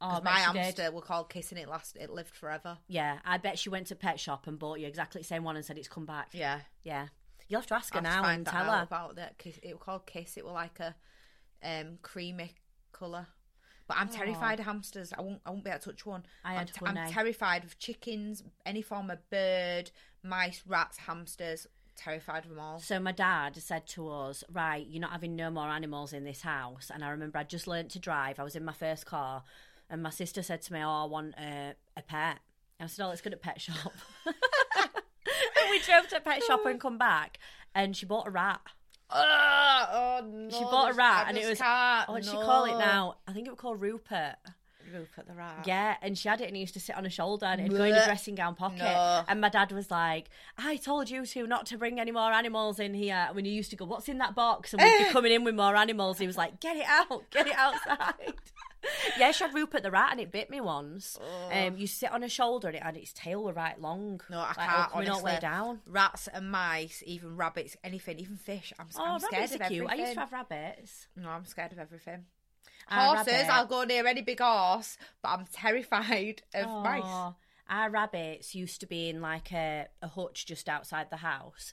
[0.00, 0.56] Oh, I 'Cause bet my she did.
[0.62, 2.78] hamster were called Kiss and it last it lived forever.
[2.86, 5.56] Yeah, I bet she went to pet shop and bought you exactly the same one
[5.56, 6.28] and said it's come back.
[6.32, 6.60] Yeah.
[6.84, 7.08] Yeah.
[7.48, 8.82] You'll have to ask her now and tell her.
[8.82, 9.34] about that.
[9.44, 10.36] It was called Kiss.
[10.36, 10.94] It was like a
[11.62, 12.54] um, creamy
[12.92, 13.26] colour.
[13.86, 15.14] But I'm terrified of hamsters.
[15.16, 15.40] I won't.
[15.46, 16.26] I won't be able to touch one.
[16.44, 17.10] I I'm, had one, I'm eh?
[17.10, 19.90] terrified of chickens, any form of bird,
[20.22, 21.66] mice, rats, hamsters.
[21.96, 22.78] Terrified of them all.
[22.78, 26.42] So my dad said to us, "Right, you're not having no more animals in this
[26.42, 28.38] house." And I remember I would just learnt to drive.
[28.38, 29.42] I was in my first car,
[29.88, 32.40] and my sister said to me, "Oh, I want a, a pet."
[32.78, 33.94] And I said, "Oh, let's go to pet shop."
[35.70, 37.38] we drove to a pet shop and come back,
[37.74, 38.60] and she bought a rat.
[39.10, 40.50] Oh, oh no!
[40.50, 43.16] She bought a rat, and it was can't, oh, what did she call it now?
[43.26, 44.36] I think it was called Rupert.
[44.92, 45.64] Rupert the rat.
[45.66, 47.76] Yeah, and she had it, and it used to sit on her shoulder, and it'd
[47.76, 48.04] go in Blech.
[48.06, 48.78] dressing gown pocket.
[48.78, 49.24] No.
[49.28, 52.78] And my dad was like, "I told you to not to bring any more animals
[52.78, 55.32] in here." When you used to go, "What's in that box?" and we'd be coming
[55.32, 58.34] in with more animals, he was like, "Get it out, get it outside."
[59.18, 61.18] yeah, she had Rupert the rat, and it bit me once.
[61.52, 64.20] Um, you sit on her shoulder, and it had its tail were right long.
[64.30, 64.90] No, I like, can't.
[64.92, 65.80] coming all the way down.
[65.86, 68.72] Rats and mice, even rabbits, anything, even fish.
[68.78, 69.62] I'm, Oh, I'm scared of cute.
[69.84, 69.88] everything.
[69.90, 71.08] I used to have rabbits.
[71.16, 72.24] No, I'm scared of everything.
[72.90, 77.34] Horses, I'll go near any big horse, but I'm terrified of mice.
[77.70, 81.72] Our rabbits used to be in like a, a hutch just outside the house,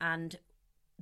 [0.00, 0.36] and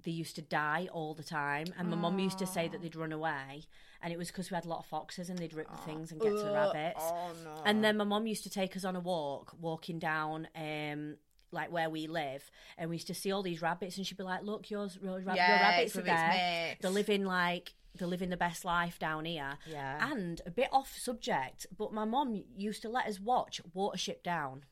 [0.03, 1.67] they used to die all the time.
[1.79, 3.65] And my mum used to say that they'd run away,
[4.03, 6.13] and it was because we had a lot of foxes and they'd rip the things
[6.13, 7.01] and get to the rabbits.
[7.03, 7.63] Oh no!
[7.65, 10.49] And then my mum used to take us on a walk, walking down.
[10.55, 11.17] Um,
[11.53, 14.25] like where we live, and we used to see all these rabbits, and she'd be
[14.25, 16.77] like, "Look, yours, your, rab- your rabbits are there.
[16.81, 20.11] They're living like they're living the best life down here." Yeah.
[20.11, 24.65] And a bit off subject, but my mum used to let us watch Watership Down.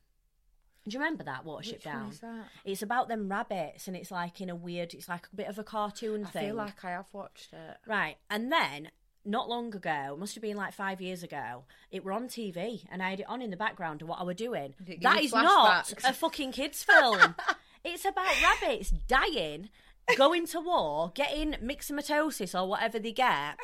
[0.85, 2.09] Do you remember that Watership Which Down?
[2.11, 2.47] is that?
[2.65, 4.95] It's about them rabbits, and it's like in a weird.
[4.95, 6.43] It's like a bit of a cartoon I thing.
[6.43, 7.77] I feel like I have watched it.
[7.87, 8.17] Right.
[8.29, 8.91] And then,
[9.25, 13.03] not long ago, must have been like five years ago, it were on TV and
[13.03, 14.75] I had it on in the background of what I were doing.
[14.81, 17.37] That is it give That you is not a fucking kids' film.
[17.85, 19.71] it's about rabbits dying.
[20.17, 23.57] Going to war, getting myxomatosis or whatever they get,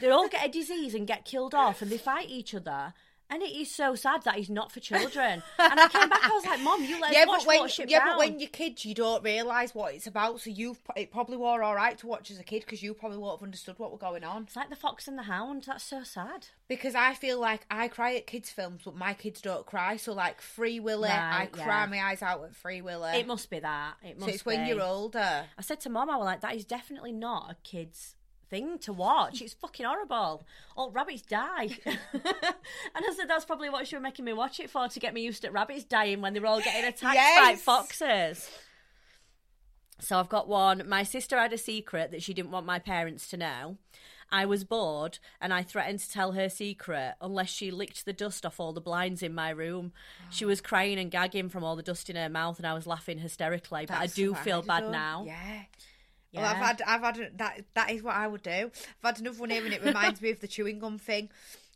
[0.00, 2.94] they all get a disease and get killed off, and they fight each other.
[3.28, 5.42] And it is so sad that he's not for children.
[5.58, 7.90] And I came back, I was like, "Mom, you let us watch but when Watership
[7.90, 10.40] yeah, Down." but when you're kids, you don't realise what it's about.
[10.40, 13.18] So you it probably were all right to watch as a kid because you probably
[13.18, 14.44] won't have understood what were going on.
[14.44, 15.64] it's like the Fox and the Hound.
[15.66, 16.48] That's so sad.
[16.68, 19.96] Because I feel like I cry at kids' films, but my kids don't cry.
[19.96, 23.18] So like Free Willy, I Right, cry my eyes out at Free Willy.
[23.18, 23.94] It must be that.
[24.02, 25.46] It so must it's when you're older.
[25.58, 28.14] I said to Mom, I was like, that is definitely not a kid's
[28.50, 29.40] thing to watch.
[29.42, 30.46] It's fucking horrible.
[30.76, 31.70] All rabbits die.
[31.84, 31.94] and
[32.94, 35.22] I said that's probably what she was making me watch it for to get me
[35.22, 38.50] used to rabbits dying when they were all getting attacked by foxes.
[40.00, 40.82] So I've got one.
[40.88, 43.78] My sister had a secret that she didn't want my parents to know.
[44.30, 48.44] I was bored and I threatened to tell her secret unless she licked the dust
[48.44, 49.92] off all the blinds in my room.
[50.30, 52.86] She was crying and gagging from all the dust in her mouth and I was
[52.86, 53.86] laughing hysterically.
[53.86, 55.24] But I do feel bad now.
[55.26, 55.62] Yeah.
[56.36, 56.42] Yeah.
[56.42, 57.64] Well, I've had, I've had a- that.
[57.74, 58.50] That is what I would do.
[58.50, 61.28] I've had another one here, and it reminds me of the chewing gum thing.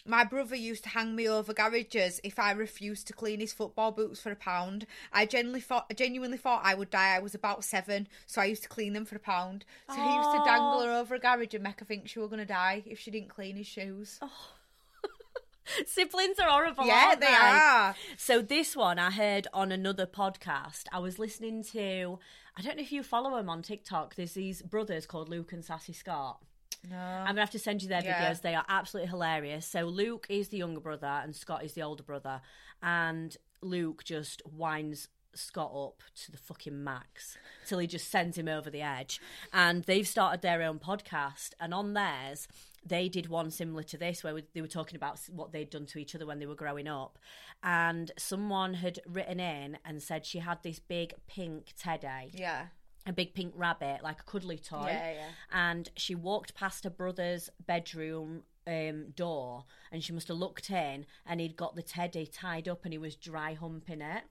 [0.06, 3.92] My brother used to hang me over garages if I refused to clean his football
[3.92, 4.86] boots for a pound.
[5.12, 7.14] I genuinely thought, genuinely thought I would die.
[7.14, 9.66] I was about seven, so I used to clean them for a pound.
[9.90, 12.28] So he used to dangle her over a garage and make her think she were
[12.28, 14.18] going to die if she didn't clean his shoes.
[14.22, 14.30] Oh.
[15.86, 16.86] Siblings are horrible.
[16.86, 17.94] yeah, aren't they are.
[18.16, 20.84] So this one I heard on another podcast.
[20.92, 22.18] I was listening to.
[22.61, 24.16] I don't know if you follow them on TikTok.
[24.16, 26.42] There's these brothers called Luke and Sassy Scott.
[26.90, 26.94] No.
[26.98, 28.30] I'm gonna have to send you their Yeah.
[28.30, 28.42] videos.
[28.42, 29.66] They are absolutely hilarious.
[29.66, 32.42] So Luke is the younger brother and Scott is the older brother,
[32.82, 38.48] and Luke just winds Scott up to the fucking max till he just sends him
[38.48, 39.20] over the edge.
[39.52, 42.48] And they've started their own podcast, and on theirs.
[42.82, 45.98] They did one similar to this where they were talking about what they'd done to
[45.98, 47.18] each other when they were growing up.
[47.62, 52.68] And someone had written in and said she had this big pink teddy Yeah.
[53.06, 54.86] a big pink rabbit, like a cuddly toy.
[54.86, 55.28] Yeah, yeah.
[55.52, 61.04] And she walked past her brother's bedroom um, door and she must have looked in
[61.26, 64.22] and he'd got the teddy tied up and he was dry humping it.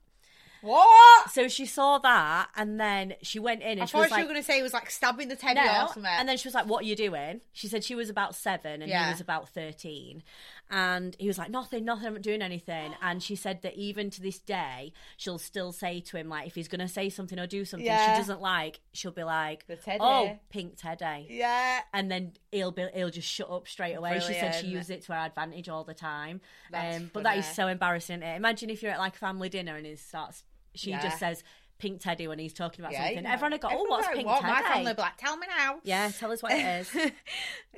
[0.62, 1.32] What?
[1.32, 4.16] So she saw that and then she went in and I she thought was you
[4.18, 5.84] like, were going to say it was like stabbing the teddy no.
[5.84, 6.06] or something.
[6.06, 7.42] And then she was like, What are you doing?
[7.54, 9.06] She said she was about seven and Yeah.
[9.06, 10.24] he was about 13.
[10.72, 12.94] And he was like, Nothing, nothing, I'm not doing anything.
[13.02, 16.56] And she said that even to this day, she'll still say to him, like, if
[16.56, 18.14] he's going to say something or do something Yeah.
[18.14, 19.98] she doesn't like, she'll be like, The teddy.
[20.02, 21.28] Oh, pink teddy.
[21.30, 21.80] yeah.
[21.94, 24.20] And then he'll be he'll just shut up straight away.
[24.20, 24.68] She said she Brilliant.
[24.78, 26.42] used it to her advantage all the time.
[26.72, 27.56] That's Um, but that is funny.
[27.56, 28.18] so embarrassing.
[28.18, 28.36] isn't it?
[28.36, 30.44] Imagine if you're at like a family dinner and he starts
[30.76, 31.02] she Yeah.
[31.02, 31.44] just says
[31.78, 33.24] pink teddy when he's talking about Yeah, something.
[33.24, 33.32] know.
[33.32, 34.42] Everyone would go, Oh, Everyone's what's like, pink what?
[34.42, 34.54] teddy?
[34.54, 35.80] My family like, tell me now.
[35.84, 36.96] Yeah, tell us what it is.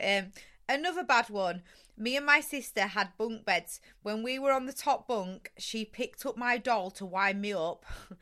[0.03, 0.31] Um,
[0.69, 1.61] another bad one.
[1.97, 3.79] Me and my sister had bunk beds.
[4.01, 7.53] When we were on the top bunk, she picked up my doll to wind me
[7.53, 7.85] up.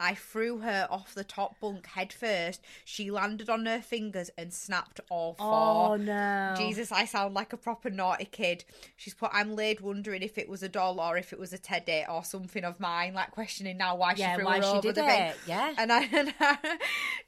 [0.00, 2.62] I threw her off the top bunk head first.
[2.86, 5.46] She landed on her fingers and snapped all four.
[5.46, 6.54] Oh no.
[6.56, 8.64] Jesus, I sound like a proper naughty kid.
[8.96, 11.58] She's put, I'm laid wondering if it was a doll or if it was a
[11.58, 14.68] teddy or something of mine, like questioning now why Yeah, she threw why her she
[14.70, 15.32] over did the thing.
[15.46, 15.74] yeah.
[15.76, 16.78] And I, and I,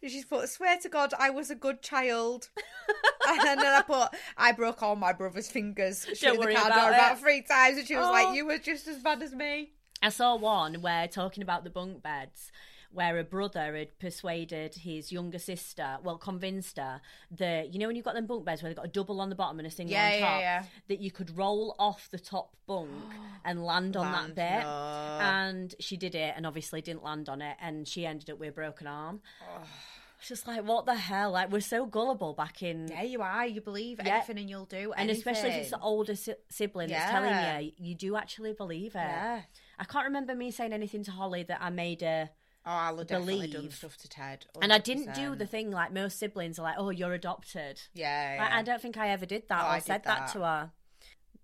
[0.03, 2.49] she's put, swear to God, I was a good child.
[3.29, 4.09] and then I put,
[4.39, 6.07] I broke all my brother's fingers.
[6.15, 6.95] shooting worry the car about it.
[6.97, 8.13] about three times, and she was Oh.
[8.13, 9.73] like, you were just as bad as me.
[10.03, 12.51] I saw one where talking about the bunk beds
[12.93, 17.01] where a brother had persuaded his younger sister, well, convinced her
[17.31, 19.31] that you know when you've got them bunk beds where they've got a double on
[19.31, 20.65] the bottom and a single Yeah, on top, yeah.
[20.89, 22.91] that you could roll off the top bunk
[23.47, 24.67] and land on Land, that bit.
[24.67, 25.19] no.
[25.23, 28.51] And she did it and obviously didn't land on it and she ended up with
[28.51, 29.23] a broken arm.
[30.19, 31.31] It's just like what the hell?
[31.33, 33.47] Like we're so gullible back in Yeah, you are.
[33.47, 34.17] You believe Yeah.
[34.17, 35.81] anything and you'll do and especially if it's the anything.
[35.89, 37.21] older si- sibling that's Yeah.
[37.51, 38.99] telling you, you do actually believe it.
[38.99, 39.41] Yeah.
[39.83, 42.31] I can't remember me saying anything to Holly that I made her,
[42.65, 43.75] Oh, I'll have definitely done believe.
[43.75, 44.47] stuff to Ted.
[44.63, 48.37] and I didn't do the thing like most siblings are like, "Oh, you're adopted." Yeah,
[48.39, 48.53] Like.
[48.53, 50.19] I don't think I ever did that Oh, or I said that.
[50.19, 50.33] that.
[50.35, 50.71] to her.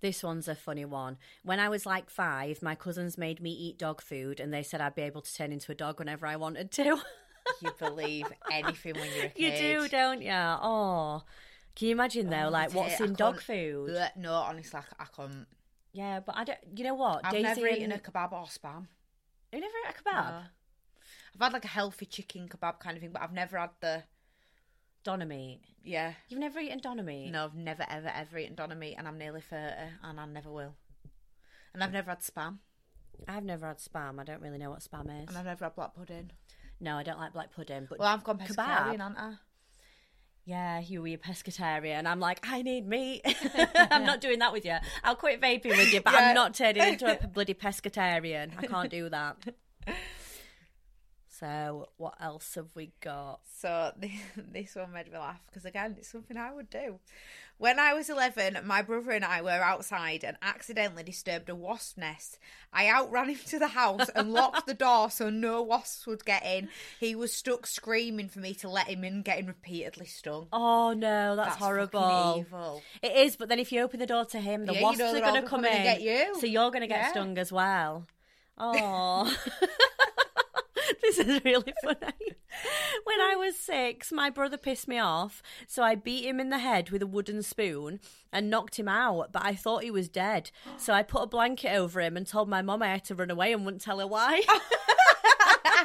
[0.01, 1.19] This one's a funny one.
[1.43, 4.81] When I was like five, my cousins made me eat dog food, and they said
[4.81, 6.85] I'd be able to turn into a dog whenever I wanted to.
[7.61, 9.61] you believe anything when you're a kid.
[9.61, 10.31] you do, don't you?
[10.31, 11.23] Oh,
[11.75, 12.47] can you imagine though?
[12.47, 13.91] Oh, like, what's you, in dog food?
[14.17, 15.47] No, honestly, I, I couldn't.
[15.93, 16.59] Yeah, but I don't.
[16.77, 17.21] You know what?
[17.25, 18.87] I've Daisy never eaten and- a kebab or spam.
[19.53, 20.31] You never ate a kebab?
[20.31, 20.43] No.
[21.35, 24.05] I've had like a healthy chicken kebab kind of thing, but I've never had the
[25.05, 25.61] Doner meat.
[25.83, 26.15] yeah.
[26.29, 27.31] You've never eaten doner meat?
[27.31, 30.51] No, I've never ever ever eaten doner meat, and I'm nearly thirty, and I never
[30.51, 30.75] will.
[31.73, 32.59] And I've never had spam,
[33.27, 34.19] I've never had spam.
[34.21, 35.29] I don't really know what spam is.
[35.29, 36.33] and I've never had black pudding.
[36.81, 37.87] No, I don't like black pudding.
[37.89, 38.57] But Well, I've gone Kebab?
[38.57, 39.35] pescatarian, haven't I?
[40.49, 42.07] Yeah, you were a pescatarian.
[42.07, 43.21] I'm like, I need meat.
[43.75, 44.77] I'm not doing that with you.
[45.05, 46.29] I'll quit vaping with you, but Yeah.
[46.31, 48.53] I'm not turning into a bloody pescatarian.
[48.57, 49.37] I can't do that.
[51.39, 53.41] So, what else have we got?
[53.61, 53.93] So
[54.53, 56.99] this one made me laugh because again, it's something I would do.
[57.59, 61.99] When I was 11, my brother and I were outside and accidentally disturbed a wasp
[61.99, 62.39] nest.
[62.73, 66.45] I outran him to the house and locked the door so no wasps would get
[66.45, 66.69] in.
[67.01, 70.49] He was stuck screaming for me to let him in, getting repeatedly stung.
[70.53, 72.45] Oh no, that's, That's horrible.
[72.47, 72.83] evil.
[73.03, 74.99] It is, but then if you open the door to him, the Yeah, you wasps
[75.01, 76.35] know are going to come in, and get you.
[76.41, 77.11] so you're going to get Yeah.
[77.11, 78.07] stung as well.
[78.61, 79.33] Oh,
[81.17, 82.37] this is really funny.
[83.05, 86.59] when I was six, my brother pissed me off, so I beat him in the
[86.59, 88.01] head with a wooden spoon
[88.33, 89.33] and knocked him out.
[89.33, 92.49] But I thought he was dead, so I put a blanket over him and told
[92.49, 94.43] my mum I had to run away and wouldn't tell her why.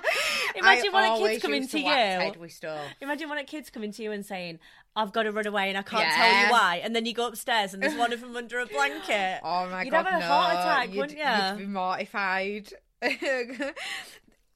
[0.55, 1.85] Imagine I one of kids coming to you.
[1.85, 2.81] Ted with stuff.
[3.01, 4.59] Imagine one of kids coming to you and saying,
[4.95, 7.27] "I've got to run away and I can't tell you why," and then you go
[7.27, 9.39] upstairs and there's one of them under a blanket.
[9.43, 9.85] Oh my god.
[9.85, 10.25] You'd have a no.
[10.25, 11.49] heart attack, you'd, wouldn't you?
[11.49, 12.73] You'd be mortified.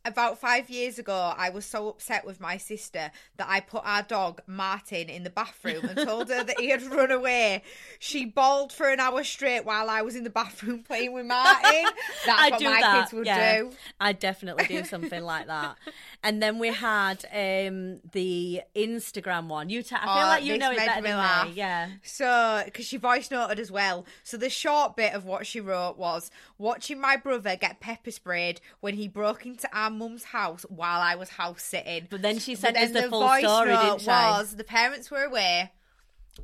[0.07, 4.03] About five years ago, I was so upset with my sister that I put our
[4.03, 7.61] dog Martin in the bathroom and told her that he had run away.
[7.99, 11.85] She bawled for an hour straight while I was in the bathroom playing with Martin.
[12.25, 12.99] That's I'd what my that.
[13.01, 13.57] kids would yeah.
[13.59, 13.71] do.
[13.99, 15.77] I'd definitely do something like that.
[16.23, 19.69] And then we had um, the Instagram one.
[19.69, 21.47] You, ta- I feel Oh, like you know it better than laugh.
[21.47, 21.53] me.
[21.53, 21.89] Yeah.
[22.01, 24.03] So, because she voice noted as well.
[24.23, 28.59] So, the short bit of what she wrote was watching my brother get pepper sprayed
[28.79, 32.07] when he broke into our mum's house while I was house sitting.
[32.09, 34.07] But then she sent us then the full voice story, note didn't she?
[34.07, 35.71] was the parents were away.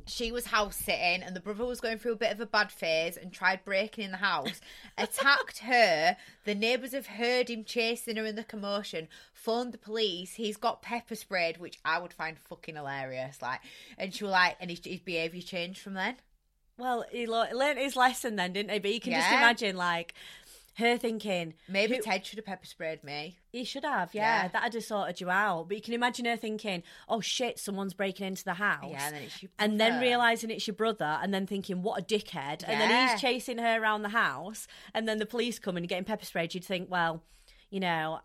[0.06, 2.72] She was house sitting, and the brother was going through a bit of a bad
[2.72, 4.60] phase and tried breaking in the house,
[4.98, 6.16] attacked her.
[6.44, 10.34] The neighbours have heard him chasing her in the commotion, phoned the police.
[10.34, 13.40] He's got pepper sprayed, which I would find fucking hilarious.
[13.40, 13.60] Like,
[13.96, 16.16] and she was like, and his, his behaviour changed from then.
[16.76, 18.80] Well, he learned his lesson then, didn't he?
[18.80, 20.14] But you can just imagine, like,
[20.76, 23.38] her thinking, Maybe who- Ted should have pepper sprayed me.
[23.50, 24.42] He should have, yeah.
[24.42, 24.48] Yeah.
[24.48, 25.68] That'd have sorted you out.
[25.68, 29.14] But you can imagine her thinking, "Oh shit, someone's breaking into the house." Yeah, and
[29.14, 32.64] then it's your and then realizing it's your brother, and then thinking, "What a dickhead!"
[32.66, 36.04] And then he's chasing her around the house, and then the police come and getting
[36.04, 36.54] pepper sprayed.
[36.54, 37.22] You'd think, well,
[37.70, 38.20] you know.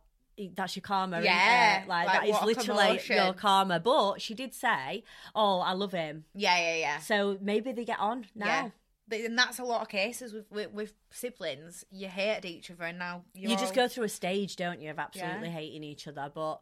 [0.55, 1.87] That's your karma, isn't Yeah, it?
[1.89, 3.15] Like, like, that is literally commotion.
[3.17, 3.81] your karma.
[3.81, 5.03] But she did say,
[5.35, 6.99] "Oh, I love him," Yeah, yeah, yeah.
[6.99, 8.45] so maybe they get on now.
[8.45, 8.69] Yeah.
[9.11, 11.83] And that's a lot of cases with, with, with siblings.
[11.91, 14.81] You hated each other, and now you're you just all- go through a stage, don't
[14.81, 15.53] you, of absolutely Yeah.
[15.53, 16.31] hating each other.
[16.33, 16.59] But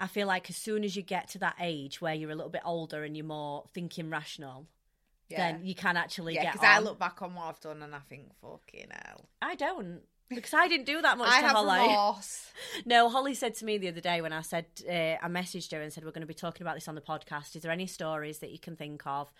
[0.00, 2.50] I feel like as soon as you get to that age where you're a little
[2.50, 4.66] bit older and you're more thinking rational,
[5.28, 5.52] Yeah.
[5.52, 7.94] then you can actually Yeah, get because I look back on what I've done and
[7.94, 9.28] I think, fucking hell.
[9.40, 10.00] I don't.
[10.30, 11.80] Because I didn't do that much I to have Holly.
[11.86, 12.50] remorse.
[12.86, 15.80] No, Holly said to me the other day when I said uh, I messaged her
[15.82, 17.54] and said we're going to be talking about this on the podcast.
[17.54, 19.30] Is there any stories that you can think of?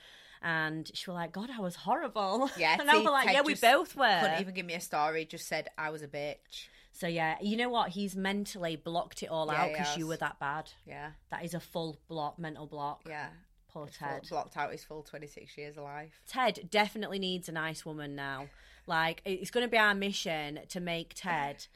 [0.43, 3.41] And she was like, "God, I was horrible." Yeah, and I was like, Ted "Yeah,
[3.43, 6.67] we both were." Couldn't even give me a story, just said I was a bitch.
[6.93, 7.91] So yeah, you know what?
[7.91, 10.71] He's mentally blocked it all Yeah, out because you were that bad.
[10.87, 13.03] Yeah, That is a full block, mental block.
[13.09, 13.29] yeah.
[13.69, 14.27] Poor Full- Ted.
[14.31, 16.21] blocked out his full 26 years of life.
[16.29, 18.47] Ted definitely needs a nice woman now.
[18.87, 21.67] Like it's going to be our mission to make Ted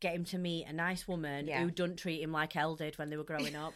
[0.00, 1.60] get him to meet a nice woman Yeah.
[1.62, 3.74] who don't treat him like El did when they were growing up.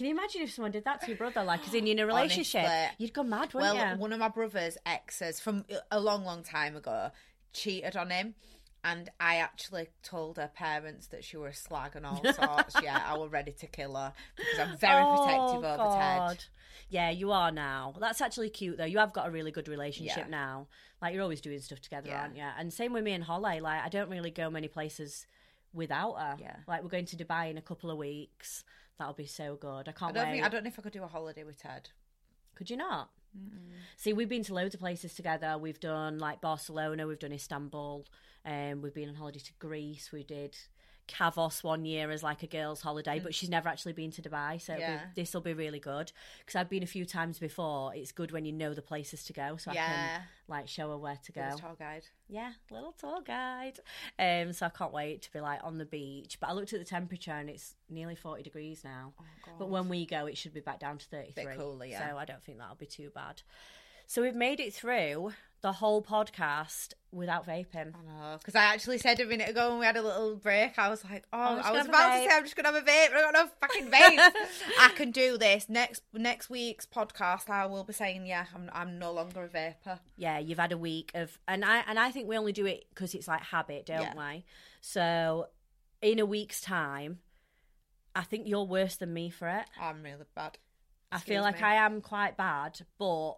[0.00, 1.44] Can you imagine if someone did that to your brother?
[1.44, 2.94] Like, as in you're in a relationship, Honestly.
[2.96, 4.00] you'd go mad, Well, wouldn't you?
[4.00, 7.10] one of my brother's exes from a long, long time ago
[7.52, 8.34] cheated on him.
[8.82, 12.76] And I actually told her parents that she was a slag and all sorts.
[12.82, 16.18] yeah, I was ready to kill her because I'm very oh, protective Oh, over Ted.
[16.18, 16.44] God.
[16.88, 17.92] Yeah, you are now.
[18.00, 18.86] That's actually cute though.
[18.86, 20.28] You have got a really good relationship Yeah.
[20.30, 20.68] now.
[21.02, 22.22] Like you're always doing stuff together, Yeah.
[22.22, 22.44] aren't you?
[22.58, 23.60] And same with me and Holly.
[23.60, 25.26] Like I don't really go many places
[25.74, 26.36] without her.
[26.40, 26.56] Yeah.
[26.66, 28.64] Like we're going to Dubai in a couple of weeks.
[29.00, 29.88] That'll be so good.
[29.88, 30.32] I I can't don't wait.
[30.34, 31.88] think I don't know if I could do a holiday with Ted.
[32.54, 33.08] Could you not?
[33.96, 35.56] See, we've been to loads of places together.
[35.56, 38.06] We've done like Barcelona, we've done Istanbul,
[38.44, 40.10] um, we've been on holiday to Greece.
[40.12, 40.54] We did
[41.10, 44.60] Kavos one year as like a girls' holiday, but she's never actually been to Dubai,
[44.60, 44.78] so Mm.
[44.80, 45.00] Yeah.
[45.14, 47.94] this will be really good because I've been a few times before.
[47.94, 50.98] It's good when you know the places to go, so I can like show her
[50.98, 51.48] where to Go.
[51.50, 51.56] go.
[51.56, 52.06] tour guide.
[52.28, 53.78] Yeah, little tour guide.
[54.18, 56.38] Um, so I can't wait to be like on the beach.
[56.40, 59.12] But I looked at the temperature and it's nearly forty degrees now.
[59.58, 61.56] But when we go, it should be back down to thirty three.
[61.56, 62.10] cooler, yeah.
[62.10, 63.42] So I don't think that'll be too bad.
[64.06, 65.32] So we've made it through
[65.62, 67.92] the whole podcast without vaping.
[67.94, 70.78] I know, because I actually said a minute ago when we had a little break,
[70.78, 72.42] I was like, "Oh, oh just I was gonna have a about to say I'm
[72.44, 74.32] just gonna have a vape, but I got no fucking vape.
[74.80, 77.50] I can do this next next week's podcast.
[77.50, 80.00] I will be saying, yeah, I'm I'm no longer a vapor.
[80.16, 82.84] Yeah, you've had a week of, and I and I think we only do it
[82.90, 84.32] because it's like habit, don't Yeah.
[84.34, 84.44] we?
[84.80, 85.48] So
[86.00, 87.18] in a week's time,
[88.14, 89.66] I think you're worse than me for it.
[89.80, 90.58] I'm really bad.
[91.12, 91.66] I feel like me.
[91.66, 93.34] I am quite bad, but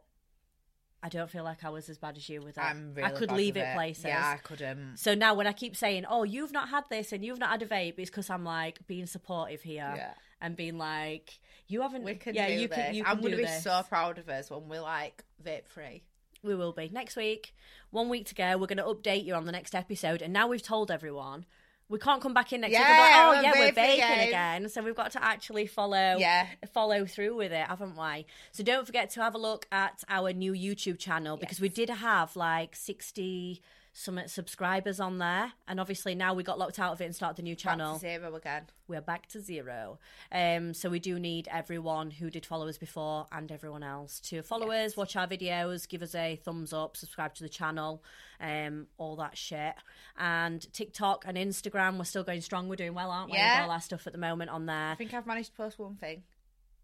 [1.03, 2.61] I don't feel like I was as bad as you with it.
[2.63, 4.05] I'm really I could bad leave with it places.
[4.05, 4.99] Yeah, I couldn't.
[4.99, 7.63] So now when I keep saying, "Oh, you've not had this and you've not had
[7.63, 10.15] a vape," it's because I'm like being supportive here Yeah.
[10.41, 12.77] and being like, "You haven't." We can yeah, do you this.
[12.77, 12.95] can.
[12.95, 13.65] You I'm gonna be this.
[13.65, 16.05] so proud of us when we're like vape free.
[16.45, 17.55] We will be next week.
[17.91, 18.57] One week to go.
[18.57, 21.47] We're going to update you on the next episode, and now we've told everyone.
[21.89, 24.29] We can't come back in next week and be like, oh yeah, we're baking again."
[24.29, 24.69] again.
[24.71, 26.47] So we've got to actually follow Yeah.
[26.73, 28.25] follow through with it, haven't we?
[28.53, 31.91] So don't forget to have a look at our new YouTube channel because we did
[31.91, 33.61] have like sixty
[33.93, 37.37] some subscribers on there, and obviously now we got locked out of it and started
[37.37, 37.99] the new channel.
[37.99, 38.65] Zero again.
[38.89, 39.99] We're back to zero.
[40.31, 44.43] Um, so we do need everyone who did follow us before and everyone else to
[44.43, 48.03] follow us, watch our videos, give us a thumbs up, subscribe to the channel,
[48.41, 49.75] um, all that shit.
[50.19, 52.69] And TikTok and Instagram, we're still going strong.
[52.69, 53.37] We're doing well, aren't we?
[53.37, 53.61] Yeah.
[53.61, 54.91] With all our stuff at the moment on there.
[54.91, 56.23] I think I've managed to post one thing.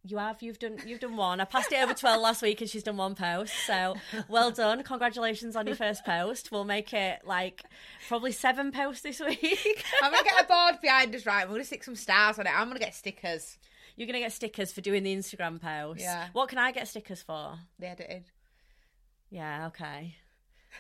[0.08, 0.42] You have.
[0.42, 0.78] You've done.
[0.86, 1.38] You've done one.
[1.40, 3.52] I passed it over to El last week, and she's done one post.
[3.66, 3.94] So
[4.28, 4.82] well done.
[4.82, 6.50] Congratulations on your first post.
[6.50, 7.62] We'll make it like
[8.08, 9.84] probably seven posts this week.
[10.02, 11.46] I'm gonna get a board behind us, right?
[11.46, 12.52] We're gonna stick some stars on it.
[12.58, 13.58] I'm gonna get stickers.
[13.96, 16.00] You're gonna get stickers for doing the Instagram post.
[16.00, 16.28] Yeah.
[16.32, 17.58] What can I get stickers for?
[17.78, 18.24] The editing.
[19.30, 19.66] Yeah.
[19.66, 20.16] Okay.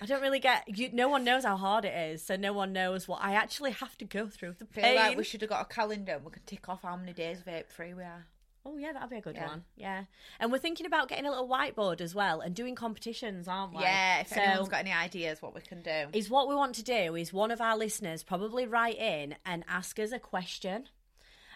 [0.00, 0.64] I don't really get.
[0.78, 3.72] You, no one knows how hard it is, so no one knows what I actually
[3.72, 4.54] have to go through.
[4.58, 4.84] The pain.
[4.84, 7.12] feel like we should have got a calendar and we can tick off how many
[7.12, 8.26] days vape free we are.
[8.70, 9.46] Oh yeah, that'd be a good Yeah.
[9.48, 9.64] one.
[9.76, 10.04] Yeah,
[10.38, 13.82] and we're thinking about getting a little whiteboard as well and doing competitions, aren't we?
[13.82, 16.08] Yeah, if So- anyone's got any ideas what we can do.
[16.12, 19.64] is what we want to do is one of our listeners probably write in and
[19.68, 20.88] ask us a question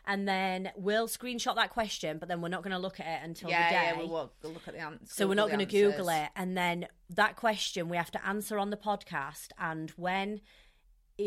[0.05, 3.25] and then we'll screenshot that question but then we're not going to look at it
[3.25, 5.13] until yeah, the day yeah, we will we'll look at the answers.
[5.13, 8.59] so we're not going to google it and then that question we have to answer
[8.59, 10.41] on the podcast and when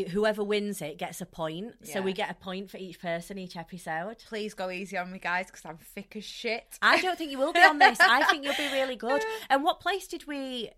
[0.03, 3.55] whoever wins it gets a point so we get a point for each person each
[3.57, 6.77] episode Please go easy on me, guys, because I'm thick as shit.
[6.81, 7.99] I don't think you will be on this.
[7.99, 9.23] I think you'll be really good.
[9.49, 10.71] And what place did we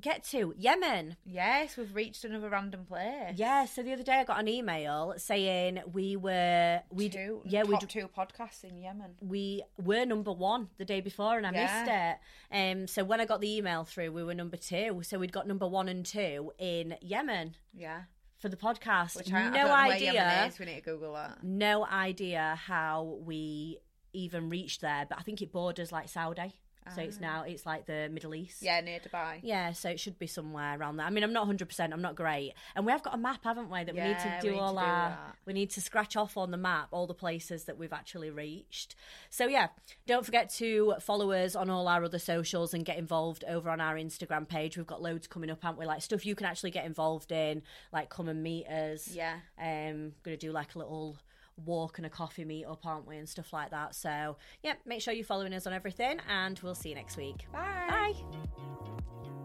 [0.00, 0.54] get to?
[0.56, 1.16] Yemen.
[1.24, 3.34] Yes, we've reached another random place.
[3.36, 7.42] Yeah, so the other day I got an email saying we were we d- Two,
[7.44, 9.14] yeah we two podcasts in Yemen.
[9.20, 12.18] we were number one the day before and I missed it.
[12.52, 15.02] Um, so when I got the email through, we were number two.
[15.02, 18.02] So we'd got number one and two in Yemen Yeah,
[18.42, 19.16] for the podcast.
[19.16, 20.58] which I, no don't know where idea, is.
[20.58, 21.42] We need to Google that.
[21.42, 23.78] no idea how we
[24.12, 25.06] even reached there.
[25.08, 26.52] But I think it borders like Saudi,
[26.94, 28.58] so it's now it's like the Middle East.
[28.62, 28.66] Ah.
[28.66, 29.40] Yeah, near Dubai.
[29.42, 31.06] Yeah, so it should be somewhere around there.
[31.06, 32.54] I mean, I'm not 100%, I'm not great.
[32.74, 34.60] And we have got a map, haven't we, that we need to do need to
[34.62, 35.08] all do our.
[35.10, 35.36] that.
[35.46, 38.94] We need to scratch off on the map all the places that we've actually reached.
[39.30, 39.68] So, yeah,
[40.06, 43.80] don't forget to follow us on all our other socials and get involved over on
[43.80, 44.76] our Instagram page.
[44.76, 45.86] We've got loads coming up, haven't we?
[45.86, 47.62] Like stuff you can actually get involved in,
[47.92, 49.08] like come and meet us.
[49.08, 49.36] Yeah.
[49.58, 51.16] Um, going to do like a little
[51.64, 53.16] walk and a coffee meet up, aren't we?
[53.18, 53.94] And stuff like that.
[53.94, 57.46] So, yeah, make sure you're following us on everything, and we'll see you next week.
[57.52, 57.86] Bye.
[57.88, 59.41] Bye.